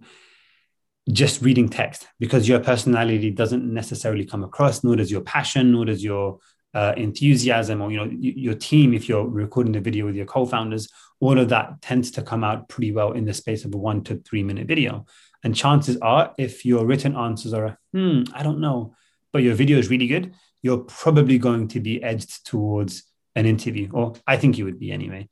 just 1.11 1.41
reading 1.41 1.69
text 1.69 2.07
because 2.19 2.47
your 2.47 2.59
personality 2.59 3.31
doesn't 3.31 3.65
necessarily 3.65 4.25
come 4.25 4.43
across, 4.43 4.83
nor 4.83 4.95
does 4.95 5.11
your 5.11 5.21
passion, 5.21 5.71
nor 5.71 5.85
does 5.85 6.03
your 6.03 6.39
uh, 6.73 6.93
enthusiasm 6.97 7.81
or 7.81 7.91
you 7.91 7.97
know 7.97 8.09
your 8.19 8.53
team 8.53 8.93
if 8.93 9.09
you're 9.09 9.27
recording 9.27 9.73
the 9.73 9.79
video 9.79 10.05
with 10.05 10.15
your 10.15 10.25
co-founders 10.25 10.87
all 11.19 11.39
of 11.39 11.49
that 11.49 11.81
tends 11.81 12.11
to 12.11 12.21
come 12.21 12.43
out 12.43 12.69
pretty 12.69 12.91
well 12.91 13.11
in 13.13 13.25
the 13.25 13.33
space 13.33 13.65
of 13.65 13.73
a 13.73 13.77
one 13.77 14.03
to 14.03 14.17
three 14.17 14.43
minute 14.43 14.67
video. 14.67 15.05
And 15.43 15.55
chances 15.55 15.97
are 16.01 16.33
if 16.37 16.65
your 16.65 16.85
written 16.85 17.15
answers 17.15 17.53
are 17.53 17.79
hmm 17.93 18.23
i 18.33 18.43
don't 18.43 18.59
know 18.59 18.93
but 19.31 19.41
your 19.41 19.55
video 19.55 19.77
is 19.77 19.89
really 19.89 20.07
good 20.07 20.33
you're 20.61 20.79
probably 20.79 21.37
going 21.37 21.69
to 21.69 21.79
be 21.79 22.03
edged 22.03 22.45
towards 22.45 23.03
an 23.35 23.45
interview 23.45 23.89
or 23.93 24.13
i 24.27 24.35
think 24.35 24.57
you 24.57 24.65
would 24.65 24.79
be 24.79 24.91
anyway 24.91 25.29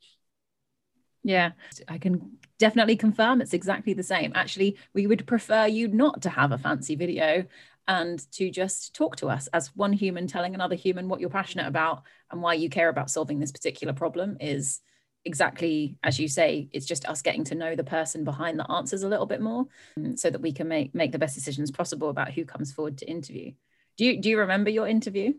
yeah. 1.28 1.50
I 1.88 1.98
can 1.98 2.38
definitely 2.58 2.96
confirm 2.96 3.42
it's 3.42 3.52
exactly 3.52 3.92
the 3.92 4.02
same. 4.02 4.32
Actually 4.34 4.78
we 4.94 5.06
would 5.06 5.26
prefer 5.26 5.66
you 5.66 5.88
not 5.88 6.22
to 6.22 6.30
have 6.30 6.52
a 6.52 6.58
fancy 6.58 6.96
video 6.96 7.44
and 7.86 8.30
to 8.32 8.50
just 8.50 8.94
talk 8.94 9.16
to 9.16 9.28
us 9.28 9.46
as 9.48 9.76
one 9.76 9.92
human 9.92 10.26
telling 10.26 10.54
another 10.54 10.74
human 10.74 11.06
what 11.08 11.20
you're 11.20 11.28
passionate 11.28 11.66
about 11.66 12.02
and 12.30 12.40
why 12.40 12.54
you 12.54 12.70
care 12.70 12.88
about 12.88 13.10
solving 13.10 13.38
this 13.38 13.52
particular 13.52 13.92
problem 13.92 14.38
is 14.40 14.80
exactly 15.26 15.98
as 16.02 16.18
you 16.18 16.28
say 16.28 16.68
it's 16.72 16.86
just 16.86 17.04
us 17.06 17.20
getting 17.20 17.44
to 17.44 17.54
know 17.54 17.76
the 17.76 17.84
person 17.84 18.24
behind 18.24 18.58
the 18.58 18.70
answers 18.70 19.02
a 19.02 19.08
little 19.08 19.26
bit 19.26 19.42
more 19.42 19.66
um, 19.98 20.16
so 20.16 20.30
that 20.30 20.40
we 20.40 20.52
can 20.52 20.66
make 20.66 20.94
make 20.94 21.12
the 21.12 21.18
best 21.18 21.34
decisions 21.34 21.70
possible 21.70 22.08
about 22.08 22.32
who 22.32 22.44
comes 22.44 22.72
forward 22.72 22.96
to 22.96 23.10
interview. 23.10 23.52
Do 23.98 24.06
you 24.06 24.20
do 24.20 24.30
you 24.30 24.38
remember 24.38 24.70
your 24.70 24.88
interview? 24.88 25.34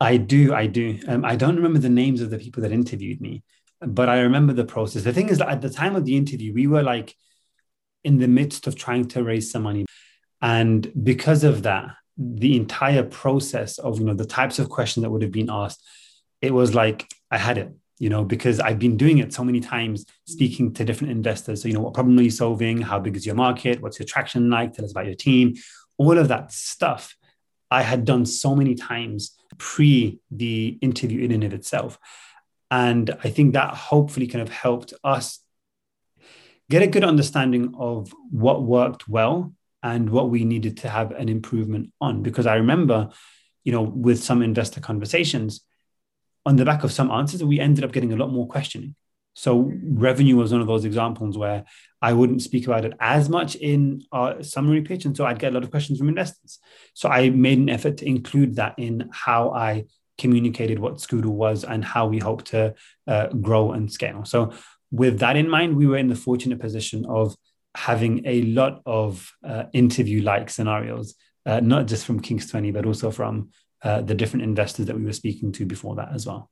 I 0.00 0.16
do 0.16 0.54
i 0.54 0.66
do. 0.66 0.98
Um, 1.08 1.24
i 1.24 1.36
don't 1.36 1.56
remember 1.56 1.80
the 1.80 1.90
names 1.90 2.22
of 2.22 2.30
the 2.30 2.38
people 2.38 2.62
that 2.62 2.72
interviewed 2.72 3.20
me 3.20 3.42
but 3.80 4.08
i 4.08 4.20
remember 4.20 4.52
the 4.52 4.64
process 4.64 5.02
the 5.02 5.12
thing 5.12 5.28
is 5.28 5.40
at 5.40 5.60
the 5.60 5.70
time 5.70 5.96
of 5.96 6.04
the 6.04 6.16
interview 6.16 6.52
we 6.52 6.66
were 6.66 6.82
like 6.82 7.14
in 8.04 8.18
the 8.18 8.28
midst 8.28 8.66
of 8.66 8.76
trying 8.76 9.06
to 9.06 9.22
raise 9.22 9.50
some 9.50 9.62
money 9.62 9.84
and 10.42 10.92
because 11.02 11.44
of 11.44 11.62
that, 11.62 11.96
the 12.18 12.56
entire 12.56 13.02
process 13.02 13.78
of 13.78 13.98
you 13.98 14.06
know 14.06 14.14
the 14.14 14.24
types 14.24 14.58
of 14.58 14.70
questions 14.70 15.02
that 15.02 15.10
would 15.10 15.22
have 15.22 15.32
been 15.32 15.50
asked, 15.50 15.82
it 16.40 16.52
was 16.52 16.74
like 16.74 17.06
I 17.30 17.38
had 17.38 17.58
it, 17.58 17.74
you 17.98 18.08
know, 18.08 18.24
because 18.24 18.60
I've 18.60 18.78
been 18.78 18.96
doing 18.96 19.18
it 19.18 19.32
so 19.32 19.44
many 19.44 19.60
times, 19.60 20.06
speaking 20.26 20.72
to 20.74 20.84
different 20.84 21.12
investors. 21.12 21.62
So, 21.62 21.68
you 21.68 21.74
know, 21.74 21.80
what 21.80 21.94
problem 21.94 22.18
are 22.18 22.22
you 22.22 22.30
solving? 22.30 22.80
How 22.80 22.98
big 22.98 23.16
is 23.16 23.26
your 23.26 23.34
market? 23.34 23.82
What's 23.82 23.98
your 23.98 24.06
traction 24.06 24.48
like? 24.50 24.72
Tell 24.72 24.84
us 24.84 24.92
about 24.92 25.06
your 25.06 25.14
team. 25.14 25.54
All 25.98 26.16
of 26.16 26.28
that 26.28 26.52
stuff 26.52 27.16
I 27.70 27.82
had 27.82 28.04
done 28.04 28.26
so 28.26 28.54
many 28.54 28.74
times 28.74 29.36
pre 29.58 30.20
the 30.30 30.78
interview 30.80 31.24
in 31.24 31.32
and 31.32 31.44
of 31.44 31.54
itself. 31.54 31.98
And 32.70 33.16
I 33.22 33.30
think 33.30 33.54
that 33.54 33.74
hopefully 33.74 34.26
kind 34.26 34.42
of 34.42 34.48
helped 34.48 34.92
us 35.04 35.40
get 36.68 36.82
a 36.82 36.86
good 36.86 37.04
understanding 37.04 37.74
of 37.78 38.12
what 38.30 38.62
worked 38.62 39.08
well 39.08 39.52
and 39.82 40.10
what 40.10 40.30
we 40.30 40.44
needed 40.44 40.78
to 40.78 40.88
have 40.88 41.12
an 41.12 41.28
improvement 41.28 41.92
on. 42.00 42.22
Because 42.22 42.46
I 42.46 42.56
remember, 42.56 43.10
you 43.62 43.72
know, 43.72 43.82
with 43.82 44.22
some 44.22 44.42
investor 44.42 44.80
conversations, 44.80 45.60
on 46.44 46.56
the 46.56 46.64
back 46.64 46.84
of 46.84 46.92
some 46.92 47.10
answers, 47.10 47.42
we 47.42 47.60
ended 47.60 47.84
up 47.84 47.92
getting 47.92 48.12
a 48.12 48.16
lot 48.16 48.32
more 48.32 48.46
questioning. 48.46 48.94
So 49.34 49.70
revenue 49.82 50.36
was 50.36 50.50
one 50.50 50.62
of 50.62 50.66
those 50.66 50.86
examples 50.86 51.36
where 51.36 51.64
I 52.00 52.14
wouldn't 52.14 52.40
speak 52.40 52.66
about 52.66 52.84
it 52.86 52.94
as 53.00 53.28
much 53.28 53.54
in 53.54 54.02
our 54.10 54.42
summary 54.42 54.80
pitch, 54.80 55.04
and 55.04 55.14
so 55.14 55.26
I'd 55.26 55.38
get 55.38 55.52
a 55.52 55.54
lot 55.54 55.62
of 55.62 55.70
questions 55.70 55.98
from 55.98 56.08
investors. 56.08 56.58
So 56.94 57.08
I 57.10 57.28
made 57.28 57.58
an 57.58 57.68
effort 57.68 57.98
to 57.98 58.08
include 58.08 58.56
that 58.56 58.76
in 58.78 59.10
how 59.12 59.50
I 59.50 59.84
communicated 60.18 60.78
what 60.78 60.96
Skoodle 60.96 61.26
was 61.26 61.64
and 61.64 61.84
how 61.84 62.06
we 62.06 62.18
hope 62.18 62.44
to 62.44 62.74
uh, 63.06 63.28
grow 63.28 63.72
and 63.72 63.92
scale. 63.92 64.24
So 64.24 64.52
with 64.90 65.18
that 65.20 65.36
in 65.36 65.48
mind, 65.48 65.76
we 65.76 65.86
were 65.86 65.98
in 65.98 66.08
the 66.08 66.14
fortunate 66.14 66.60
position 66.60 67.04
of 67.06 67.36
having 67.74 68.26
a 68.26 68.42
lot 68.42 68.80
of 68.86 69.30
uh, 69.44 69.64
interview 69.72 70.22
like 70.22 70.48
scenarios, 70.48 71.14
uh, 71.44 71.60
not 71.60 71.86
just 71.86 72.06
from 72.06 72.20
Kings 72.20 72.50
20, 72.50 72.70
but 72.70 72.86
also 72.86 73.10
from 73.10 73.50
uh, 73.82 74.00
the 74.00 74.14
different 74.14 74.44
investors 74.44 74.86
that 74.86 74.96
we 74.96 75.04
were 75.04 75.12
speaking 75.12 75.52
to 75.52 75.66
before 75.66 75.96
that 75.96 76.08
as 76.12 76.26
well. 76.26 76.50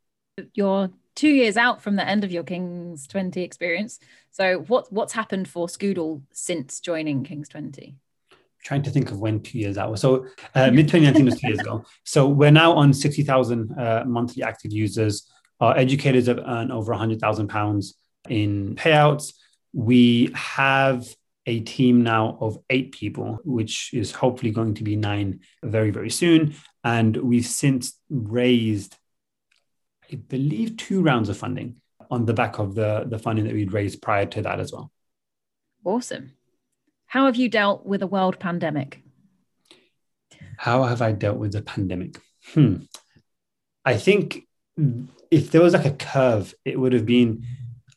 You're 0.53 0.90
two 1.14 1.29
years 1.29 1.57
out 1.57 1.81
from 1.81 1.96
the 1.96 2.07
end 2.07 2.24
of 2.24 2.31
your 2.31 2.42
Kings 2.42 3.07
20 3.07 3.42
experience. 3.42 3.98
So, 4.31 4.59
what, 4.66 4.92
what's 4.92 5.12
happened 5.12 5.48
for 5.48 5.68
Skoodle 5.68 6.22
since 6.33 6.81
joining 6.81 7.24
Kings 7.24 7.48
20? 7.48 7.96
Trying 8.64 8.83
to 8.83 8.90
think 8.90 9.11
of 9.11 9.20
when 9.20 9.40
two 9.40 9.59
years 9.59 9.79
out 9.79 9.90
was. 9.90 10.00
So, 10.00 10.27
uh, 10.55 10.70
mid 10.70 10.88
2019 10.88 11.24
was 11.24 11.40
two 11.40 11.48
years 11.48 11.61
ago. 11.64 11.85
So, 12.05 12.29
we're 12.29 12.50
now 12.50 12.72
on 12.72 12.92
60,000 12.92 13.79
uh, 13.79 14.05
monthly 14.07 14.42
active 14.42 14.72
users. 14.72 15.31
Our 15.61 15.77
educators 15.77 16.27
have 16.27 16.40
earned 16.44 16.72
over 16.72 16.92
£100,000 16.92 17.94
in 18.31 18.74
payouts 18.74 19.33
we 19.74 20.31
have 20.35 21.05
a 21.46 21.61
team 21.61 22.03
now 22.03 22.38
of 22.40 22.57
eight 22.70 22.92
people, 22.92 23.38
which 23.44 23.92
is 23.92 24.12
hopefully 24.12 24.50
going 24.50 24.74
to 24.74 24.85
be 24.85 24.96
nine 24.96 25.40
very, 25.62 25.90
very 25.90 26.09
soon. 26.09 26.55
And 26.85 27.14
we've 27.16 27.44
since 27.44 27.98
raised, 28.09 28.96
I 30.11 30.14
believe, 30.14 30.77
two 30.77 31.03
rounds 31.03 31.29
of 31.29 31.37
funding 31.37 31.81
on 32.11 32.24
the 32.24 32.33
back 32.33 32.59
of 32.59 32.74
the, 32.74 33.05
the 33.07 33.18
funding 33.18 33.44
that 33.46 33.55
we'd 33.55 33.72
raised 33.72 34.00
prior 34.00 34.27
to 34.27 34.42
that 34.42 34.61
as 34.61 34.72
well. 34.72 34.90
Awesome. 35.85 36.33
How 37.14 37.27
have 37.27 37.37
you 37.37 37.48
dealt 37.48 37.87
with 37.87 38.03
a 38.03 38.09
world 38.09 38.40
pandemic? 38.40 39.00
How 40.57 40.83
have 40.83 41.00
I 41.00 41.12
dealt 41.12 41.38
with 41.38 41.53
the 41.53 41.62
pandemic? 41.62 42.20
Hmm. 42.53 42.79
I 43.85 43.96
think 43.98 44.48
if 45.31 45.53
there 45.53 45.62
was 45.62 45.74
like 45.74 45.85
a 45.85 45.92
curve, 45.92 46.53
it 46.64 46.77
would 46.77 46.92
have 46.92 47.07
been 47.07 47.46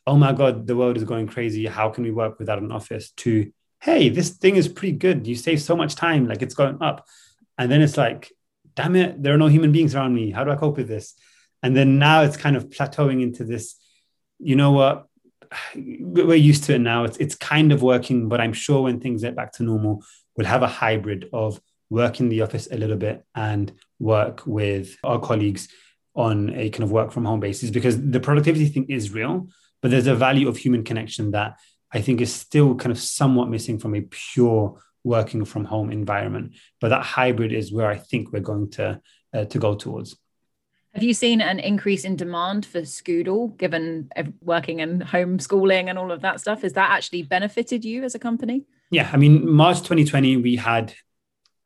oh 0.06 0.16
my 0.16 0.32
god 0.32 0.68
the 0.68 0.76
world 0.76 0.96
is 0.96 1.02
going 1.02 1.26
crazy. 1.26 1.66
How 1.66 1.90
can 1.90 2.04
we 2.04 2.12
work 2.12 2.38
without 2.38 2.62
an 2.62 2.70
office? 2.70 3.10
To 3.22 3.50
hey 3.80 4.08
this 4.08 4.30
thing 4.30 4.54
is 4.54 4.68
pretty 4.68 4.96
good. 4.96 5.26
You 5.26 5.34
save 5.34 5.60
so 5.60 5.74
much 5.74 5.96
time. 5.96 6.28
Like 6.28 6.40
it's 6.40 6.54
going 6.54 6.80
up. 6.80 7.04
And 7.58 7.72
then 7.72 7.82
it's 7.82 7.96
like 7.96 8.30
damn 8.76 8.94
it 8.94 9.20
there 9.20 9.34
are 9.34 9.44
no 9.44 9.48
human 9.48 9.72
beings 9.72 9.96
around 9.96 10.14
me. 10.14 10.30
How 10.30 10.44
do 10.44 10.52
i 10.52 10.54
cope 10.54 10.76
with 10.76 10.86
this? 10.86 11.14
And 11.60 11.76
then 11.76 11.98
now 11.98 12.22
it's 12.22 12.36
kind 12.36 12.54
of 12.54 12.68
plateauing 12.68 13.20
into 13.20 13.42
this 13.42 13.80
you 14.38 14.54
know 14.54 14.70
what 14.70 15.07
we're 15.74 16.34
used 16.34 16.64
to 16.64 16.74
it 16.74 16.80
now 16.80 17.04
it's, 17.04 17.16
it's 17.18 17.34
kind 17.34 17.72
of 17.72 17.82
working 17.82 18.28
but 18.28 18.40
i'm 18.40 18.52
sure 18.52 18.82
when 18.82 19.00
things 19.00 19.22
get 19.22 19.36
back 19.36 19.52
to 19.52 19.62
normal 19.62 20.02
we'll 20.36 20.46
have 20.46 20.62
a 20.62 20.66
hybrid 20.66 21.28
of 21.32 21.60
work 21.90 22.20
in 22.20 22.28
the 22.28 22.42
office 22.42 22.68
a 22.70 22.76
little 22.76 22.96
bit 22.96 23.24
and 23.34 23.72
work 23.98 24.46
with 24.46 24.96
our 25.04 25.18
colleagues 25.18 25.68
on 26.14 26.50
a 26.54 26.68
kind 26.70 26.84
of 26.84 26.90
work 26.90 27.10
from 27.10 27.24
home 27.24 27.40
basis 27.40 27.70
because 27.70 28.10
the 28.10 28.20
productivity 28.20 28.66
thing 28.66 28.84
is 28.88 29.12
real 29.12 29.48
but 29.80 29.90
there's 29.90 30.06
a 30.06 30.14
value 30.14 30.48
of 30.48 30.56
human 30.56 30.84
connection 30.84 31.30
that 31.30 31.56
I 31.92 32.00
think 32.00 32.20
is 32.20 32.34
still 32.34 32.74
kind 32.74 32.92
of 32.92 32.98
somewhat 32.98 33.48
missing 33.48 33.78
from 33.78 33.94
a 33.94 34.02
pure 34.02 34.80
working 35.04 35.44
from 35.44 35.64
home 35.64 35.90
environment. 35.90 36.54
But 36.80 36.88
that 36.88 37.04
hybrid 37.04 37.52
is 37.52 37.72
where 37.72 37.88
I 37.88 37.96
think 37.96 38.32
we're 38.32 38.40
going 38.40 38.70
to 38.72 39.00
uh, 39.34 39.44
to 39.46 39.58
go 39.58 39.74
towards. 39.74 40.16
Have 40.98 41.04
you 41.04 41.14
seen 41.14 41.40
an 41.40 41.60
increase 41.60 42.04
in 42.04 42.16
demand 42.16 42.66
for 42.66 42.80
Skoodle, 42.80 43.56
given 43.56 44.10
working 44.42 44.80
and 44.80 45.00
homeschooling 45.00 45.88
and 45.88 45.96
all 45.96 46.10
of 46.10 46.22
that 46.22 46.40
stuff? 46.40 46.62
Has 46.62 46.72
that 46.72 46.90
actually 46.90 47.22
benefited 47.22 47.84
you 47.84 48.02
as 48.02 48.16
a 48.16 48.18
company? 48.18 48.64
Yeah, 48.90 49.08
I 49.12 49.16
mean, 49.16 49.48
March 49.48 49.76
2020, 49.78 50.38
we 50.38 50.56
had, 50.56 50.92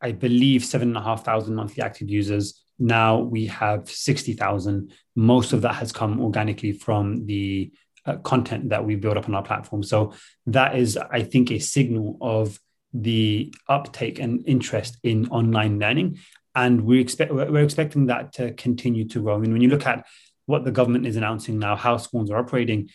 I 0.02 0.12
believe, 0.12 0.66
seven 0.66 0.88
and 0.88 0.98
a 0.98 1.00
half 1.00 1.24
thousand 1.24 1.54
monthly 1.54 1.82
active 1.82 2.10
users. 2.10 2.62
Now 2.78 3.20
we 3.20 3.46
have 3.46 3.88
60,000. 3.88 4.92
Most 5.16 5.54
of 5.54 5.62
that 5.62 5.76
has 5.76 5.92
come 5.92 6.20
organically 6.20 6.72
from 6.72 7.24
the 7.24 7.72
uh, 8.04 8.16
content 8.16 8.68
that 8.68 8.84
we 8.84 8.96
build 8.96 9.16
up 9.16 9.30
on 9.30 9.34
our 9.34 9.42
platform. 9.42 9.82
So 9.82 10.12
that 10.44 10.76
is, 10.76 10.98
I 10.98 11.22
think, 11.22 11.50
a 11.50 11.58
signal 11.58 12.18
of 12.20 12.60
the 12.92 13.54
uptake 13.66 14.18
and 14.18 14.46
interest 14.46 14.98
in 15.02 15.28
online 15.28 15.78
learning, 15.78 16.18
and 16.54 16.82
we 16.82 17.00
expect 17.00 17.32
we're 17.32 17.64
expecting 17.64 18.06
that 18.06 18.32
to 18.34 18.52
continue 18.52 19.06
to 19.08 19.22
grow. 19.22 19.34
I 19.34 19.38
mean, 19.38 19.52
when 19.52 19.62
you 19.62 19.68
look 19.68 19.86
at 19.86 20.06
what 20.46 20.64
the 20.64 20.70
government 20.70 21.06
is 21.06 21.16
announcing 21.16 21.58
now, 21.58 21.76
how 21.76 21.96
schools 21.96 22.30
are 22.30 22.38
operating, 22.38 22.90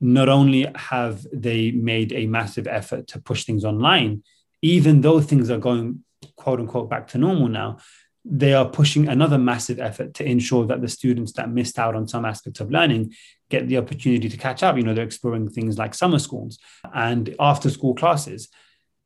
not 0.00 0.28
only 0.28 0.66
have 0.74 1.26
they 1.32 1.70
made 1.70 2.12
a 2.12 2.26
massive 2.26 2.66
effort 2.66 3.08
to 3.08 3.20
push 3.20 3.44
things 3.44 3.64
online, 3.64 4.22
even 4.62 5.00
though 5.00 5.20
things 5.20 5.50
are 5.50 5.58
going 5.58 6.04
quote 6.36 6.60
unquote 6.60 6.90
back 6.90 7.08
to 7.08 7.18
normal 7.18 7.48
now, 7.48 7.78
they 8.24 8.52
are 8.52 8.68
pushing 8.68 9.08
another 9.08 9.38
massive 9.38 9.78
effort 9.78 10.14
to 10.14 10.24
ensure 10.24 10.66
that 10.66 10.80
the 10.80 10.88
students 10.88 11.32
that 11.32 11.50
missed 11.50 11.78
out 11.78 11.94
on 11.94 12.06
some 12.06 12.24
aspects 12.24 12.60
of 12.60 12.70
learning 12.70 13.14
get 13.48 13.68
the 13.68 13.78
opportunity 13.78 14.28
to 14.28 14.36
catch 14.36 14.62
up. 14.62 14.76
You 14.76 14.82
know, 14.82 14.92
they're 14.92 15.04
exploring 15.04 15.48
things 15.48 15.78
like 15.78 15.94
summer 15.94 16.18
schools 16.18 16.58
and 16.92 17.34
after 17.40 17.70
school 17.70 17.94
classes. 17.94 18.48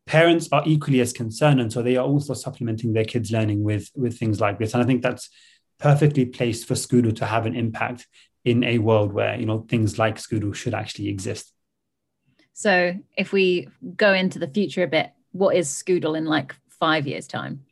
Parents 0.07 0.49
are 0.53 0.63
equally 0.67 1.01
as 1.01 1.13
concerned, 1.13 1.61
and 1.61 1.73
so 1.73 1.83
they 1.83 1.97
are 1.97 2.05
also 2.05 2.35
supplementing 2.35 2.93
their 2.93 3.05
kids' 3.05 3.31
learning 3.31 3.63
with 3.63 3.91
with 3.95 4.19
things 4.19 4.41
like 4.41 4.59
this. 4.59 4.75
And 4.75 4.83
I 4.83 4.87
think 4.87 5.03
that's 5.03 5.31
perfectly 5.79 6.25
placed 6.27 6.67
for 6.67 6.75
Skoodle 6.75 7.15
to 7.17 7.27
have 7.27 7.47
an 7.47 7.55
impact 7.55 8.07
in 8.45 8.65
a 8.65 8.79
world 8.79 9.13
where 9.13 9.39
you 9.39 9.47
know 9.47 9.65
things 9.69 9.99
like 9.99 10.17
Skoodle 10.17 10.55
should 10.55 10.75
actually 10.75 11.09
exist. 11.09 11.53
So, 12.53 12.95
if 13.17 13.33
we 13.33 13.69
go 13.97 14.13
into 14.13 14.39
the 14.39 14.49
future 14.49 14.83
a 14.83 14.89
bit, 14.89 15.13
what 15.31 15.57
is 15.57 15.69
Skoodle 15.69 16.19
in 16.19 16.25
like 16.25 16.55
five 16.69 17.07
years' 17.07 17.27
time? 17.27 17.65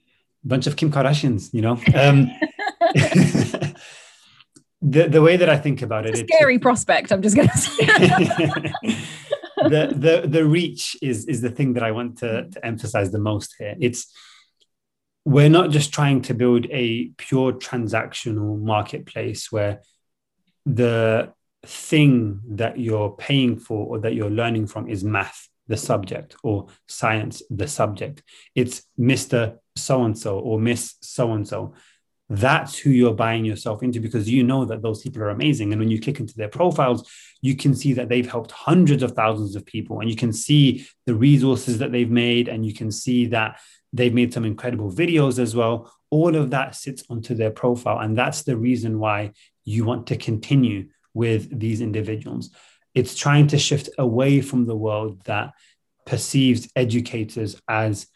bunch 0.45 0.67
of 0.67 0.77
Kim 0.77 0.91
Kardashians, 0.91 1.53
you 1.53 1.63
know. 1.63 1.73
Um, 1.95 2.31
the 4.83 5.09
the 5.09 5.23
way 5.23 5.37
that 5.37 5.49
I 5.49 5.57
think 5.59 5.83
about 5.83 6.07
it, 6.07 6.11
it's 6.11 6.23
a 6.23 6.37
scary 6.37 6.59
prospect. 6.59 7.13
I'm 7.13 7.23
just 7.23 7.37
going 7.37 7.49
to 7.49 7.59
say. 7.59 8.97
the 9.69 9.93
the 9.95 10.29
the 10.29 10.45
reach 10.45 10.97
is 11.03 11.27
is 11.27 11.41
the 11.41 11.51
thing 11.51 11.75
that 11.75 11.83
I 11.83 11.93
want 11.93 12.19
to, 12.19 12.49
to 12.49 12.67
emphasize 12.67 13.11
the 13.11 13.19
most 13.19 13.55
here. 13.59 13.77
It's 13.81 14.13
we're 15.25 15.51
not 15.51 15.71
just 15.71 15.93
trying 15.93 16.23
to 16.23 16.35
build 16.35 16.67
a 16.71 17.09
pure 17.19 17.53
transactional 17.53 18.61
marketplace 18.61 19.53
where 19.53 19.83
the 20.65 21.33
thing 21.67 22.41
that 22.49 22.79
you're 22.79 23.11
paying 23.11 23.59
for 23.59 23.87
or 23.87 24.01
that 24.01 24.15
you're 24.15 24.31
learning 24.31 24.67
from 24.67 24.89
is 24.89 25.05
math 25.05 25.49
the 25.69 25.77
subject 25.77 26.35
or 26.43 26.67
science 26.89 27.43
the 27.51 27.69
subject 27.69 28.23
it's 28.55 28.83
mr 28.99 29.57
so 29.77 30.05
and 30.05 30.19
so 30.19 30.39
or 30.39 30.59
miss 30.59 30.97
so 31.01 31.33
and 31.33 31.47
so 31.47 31.75
that's 32.31 32.79
who 32.79 32.91
you're 32.91 33.13
buying 33.13 33.45
yourself 33.45 33.83
into 33.83 34.01
because 34.01 34.31
you 34.31 34.45
know 34.45 34.65
that 34.65 34.83
those 34.83 35.03
people 35.03 35.21
are 35.21 35.31
amazing. 35.31 35.73
And 35.73 35.81
when 35.81 35.91
you 35.91 36.01
click 36.01 36.21
into 36.21 36.37
their 36.37 36.49
profiles, 36.49 37.11
you 37.43 37.57
can 37.57 37.75
see 37.75 37.93
that 37.95 38.09
they've 38.09 38.31
helped 38.31 38.53
hundreds 38.53 39.03
of 39.03 39.13
thousands 39.13 39.57
of 39.57 39.67
people 39.67 39.99
and 39.99 40.09
you 40.09 40.15
can 40.15 40.33
see 40.33 40.87
the 41.07 41.15
resources 41.15 41.79
that 41.79 41.91
they've 41.91 42.11
made 42.11 42.47
and 42.47 42.65
you 42.65 42.73
can 42.73 42.93
see 42.93 43.27
that 43.27 43.59
they've 43.93 44.15
made 44.15 44.33
some 44.33 44.45
incredible 44.45 44.93
videos 44.93 45.41
as 45.41 45.57
well. 45.57 45.93
All 46.11 46.37
of 46.37 46.51
that 46.51 46.77
sits 46.77 47.03
onto 47.11 47.35
their 47.35 47.51
profile. 47.51 47.99
And 47.99 48.17
that's 48.17 48.45
the 48.45 48.57
reason 48.57 49.01
why 49.01 49.33
you 49.65 49.85
want 49.85 50.07
to 50.07 50.17
continue 50.17 50.89
with 51.15 51.59
these 51.59 51.81
individuals. 51.81 52.51
It's 52.95 53.17
trying 53.17 53.49
to 53.49 53.59
shift 53.59 53.91
away 53.99 54.41
from 54.41 54.67
the 54.67 54.77
world 54.77 55.25
that 55.25 55.53
perceives 56.07 56.69
educators 56.77 57.61
as 57.69 58.07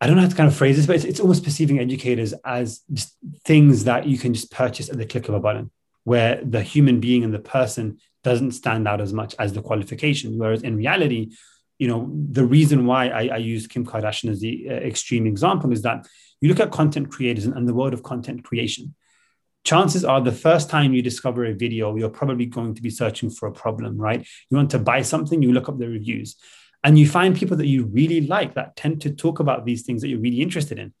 I 0.00 0.06
don't 0.06 0.16
know 0.16 0.22
how 0.22 0.28
to 0.28 0.36
kind 0.36 0.48
of 0.48 0.56
phrase 0.56 0.76
this, 0.76 0.86
but 0.86 0.96
it's, 0.96 1.04
it's 1.04 1.20
almost 1.20 1.44
perceiving 1.44 1.78
educators 1.78 2.34
as 2.44 2.80
just 2.92 3.16
things 3.44 3.84
that 3.84 4.06
you 4.06 4.18
can 4.18 4.34
just 4.34 4.50
purchase 4.50 4.90
at 4.90 4.98
the 4.98 5.06
click 5.06 5.28
of 5.28 5.34
a 5.34 5.40
button, 5.40 5.70
where 6.02 6.40
the 6.44 6.62
human 6.62 7.00
being 7.00 7.24
and 7.24 7.32
the 7.32 7.38
person 7.38 7.98
doesn't 8.22 8.52
stand 8.52 8.88
out 8.88 9.00
as 9.00 9.12
much 9.12 9.34
as 9.38 9.52
the 9.52 9.62
qualification. 9.62 10.36
Whereas 10.38 10.62
in 10.62 10.76
reality, 10.76 11.32
you 11.78 11.88
know, 11.88 12.10
the 12.30 12.44
reason 12.44 12.86
why 12.86 13.08
I, 13.08 13.26
I 13.26 13.36
use 13.36 13.66
Kim 13.66 13.86
Kardashian 13.86 14.30
as 14.30 14.40
the 14.40 14.68
uh, 14.68 14.72
extreme 14.72 15.26
example 15.26 15.72
is 15.72 15.82
that 15.82 16.06
you 16.40 16.48
look 16.48 16.60
at 16.60 16.70
content 16.70 17.10
creators 17.10 17.46
and, 17.46 17.54
and 17.56 17.68
the 17.68 17.74
world 17.74 17.94
of 17.94 18.02
content 18.02 18.44
creation. 18.44 18.94
Chances 19.64 20.04
are 20.04 20.20
the 20.20 20.32
first 20.32 20.68
time 20.68 20.92
you 20.92 21.00
discover 21.00 21.46
a 21.46 21.54
video, 21.54 21.96
you're 21.96 22.10
probably 22.10 22.46
going 22.46 22.74
to 22.74 22.82
be 22.82 22.90
searching 22.90 23.30
for 23.30 23.48
a 23.48 23.52
problem, 23.52 23.96
right? 23.96 24.26
You 24.50 24.56
want 24.56 24.70
to 24.72 24.78
buy 24.78 25.00
something, 25.02 25.42
you 25.42 25.52
look 25.52 25.68
up 25.68 25.78
the 25.78 25.88
reviews 25.88 26.36
and 26.84 26.98
you 26.98 27.08
find 27.08 27.34
people 27.34 27.56
that 27.56 27.66
you 27.66 27.86
really 27.86 28.20
like 28.20 28.54
that 28.54 28.76
tend 28.76 29.00
to 29.00 29.10
talk 29.10 29.40
about 29.40 29.64
these 29.64 29.82
things 29.82 30.02
that 30.02 30.08
you're 30.08 30.20
really 30.20 30.42
interested 30.42 30.78
in. 30.78 30.92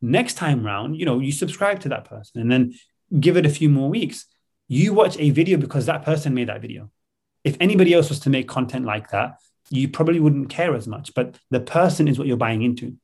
Next 0.00 0.34
time 0.34 0.64
round 0.64 0.96
you 0.96 1.04
know 1.04 1.18
you 1.18 1.32
subscribe 1.32 1.80
to 1.80 1.88
that 1.90 2.04
person 2.06 2.40
and 2.40 2.50
then 2.50 2.74
give 3.20 3.36
it 3.36 3.44
a 3.44 3.50
few 3.50 3.68
more 3.68 3.90
weeks. 3.90 4.26
You 4.68 4.94
watch 4.94 5.18
a 5.18 5.30
video 5.30 5.58
because 5.58 5.86
that 5.86 6.04
person 6.04 6.32
made 6.32 6.48
that 6.48 6.62
video. 6.62 6.90
If 7.42 7.56
anybody 7.60 7.92
else 7.92 8.08
was 8.08 8.20
to 8.20 8.30
make 8.30 8.48
content 8.48 8.86
like 8.86 9.10
that 9.10 9.38
you 9.70 9.88
probably 9.88 10.20
wouldn't 10.20 10.50
care 10.50 10.74
as 10.74 10.86
much 10.86 11.12
but 11.14 11.36
the 11.50 11.60
person 11.60 12.06
is 12.06 12.18
what 12.18 12.28
you're 12.28 12.36
buying 12.36 12.62
into. 12.62 12.96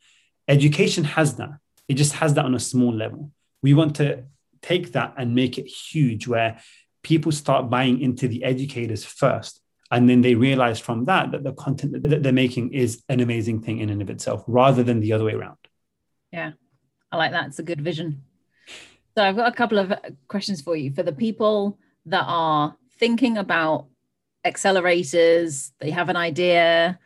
Education 0.47 1.05
has 1.05 1.37
that. 1.37 1.51
It 1.89 1.95
just 1.95 2.15
has 2.15 2.35
that 2.35 2.45
on 2.45 2.55
a 2.55 2.61
small 2.61 2.95
level. 2.95 3.33
We 3.63 3.75
want 3.75 3.97
to 3.97 4.25
take 4.63 4.93
that 4.93 5.15
and 5.17 5.35
make 5.35 5.59
it 5.59 5.67
huge 5.67 6.27
where 6.27 6.61
people 7.03 7.33
start 7.33 7.71
buying 7.71 8.01
into 8.01 8.29
the 8.29 8.45
educators 8.45 9.05
first 9.05 9.60
and 9.91 10.09
then 10.09 10.21
they 10.21 10.35
realize 10.35 10.79
from 10.79 11.05
that 11.07 11.33
that 11.33 11.43
the 11.43 11.53
content 11.53 12.03
that 12.05 12.23
they're 12.23 12.33
making 12.33 12.73
is 12.73 13.03
an 13.09 13.21
amazing 13.21 13.61
thing 13.63 13.79
in 13.79 13.91
and 13.91 14.03
of 14.03 14.11
itself 14.11 14.45
rather 14.47 14.83
than 14.83 15.01
the 15.01 15.13
other 15.13 15.25
way 15.25 15.33
around. 15.33 15.59
Yeah 16.33 16.53
i 17.13 17.17
like 17.17 17.33
that. 17.33 17.49
It's 17.49 17.59
a 17.59 17.65
good 17.65 17.81
vision. 17.81 18.23
So 19.17 19.25
i've 19.25 19.37
got 19.37 19.53
a 19.53 19.57
couple 19.57 19.79
of 19.79 19.93
questions 20.29 20.61
for 20.61 20.77
you. 20.77 20.93
For 20.93 21.03
the 21.03 21.13
people 21.13 21.79
that 22.07 22.25
are 22.27 22.77
thinking 22.99 23.39
about 23.39 23.87
accelerators 24.47 25.73
they 25.81 25.91
have 25.91 26.09
an 26.09 26.17
idea 26.17 26.99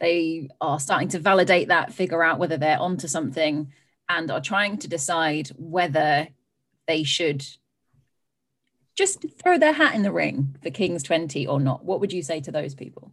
they 0.00 0.48
are 0.60 0.78
starting 0.78 1.08
to 1.08 1.18
validate 1.18 1.68
that 1.68 1.94
figure 1.94 2.22
out 2.22 2.38
whether 2.38 2.58
they're 2.58 2.78
onto 2.78 3.08
something 3.08 3.72
and 4.10 4.30
are 4.30 4.40
trying 4.40 4.76
to 4.76 4.86
decide 4.86 5.48
whether 5.56 6.28
they 6.86 7.02
should 7.02 7.46
just 8.94 9.24
throw 9.42 9.58
their 9.58 9.72
hat 9.72 9.94
in 9.94 10.02
the 10.02 10.12
ring 10.12 10.56
for 10.62 10.70
King's 10.70 11.02
20 11.02 11.46
or 11.46 11.60
not? 11.60 11.84
What 11.84 12.00
would 12.00 12.12
you 12.12 12.22
say 12.22 12.40
to 12.40 12.52
those 12.52 12.74
people? 12.74 13.12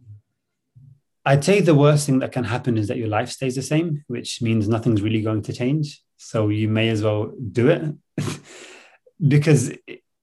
I'd 1.24 1.44
say 1.44 1.60
the 1.60 1.74
worst 1.74 2.06
thing 2.06 2.18
that 2.18 2.32
can 2.32 2.44
happen 2.44 2.76
is 2.76 2.88
that 2.88 2.98
your 2.98 3.08
life 3.08 3.30
stays 3.30 3.54
the 3.54 3.62
same, 3.62 4.04
which 4.08 4.42
means 4.42 4.68
nothing's 4.68 5.02
really 5.02 5.22
going 5.22 5.42
to 5.42 5.52
change. 5.52 6.02
So 6.16 6.48
you 6.48 6.68
may 6.68 6.88
as 6.88 7.02
well 7.02 7.32
do 7.52 7.68
it 7.68 7.82
because 9.28 9.72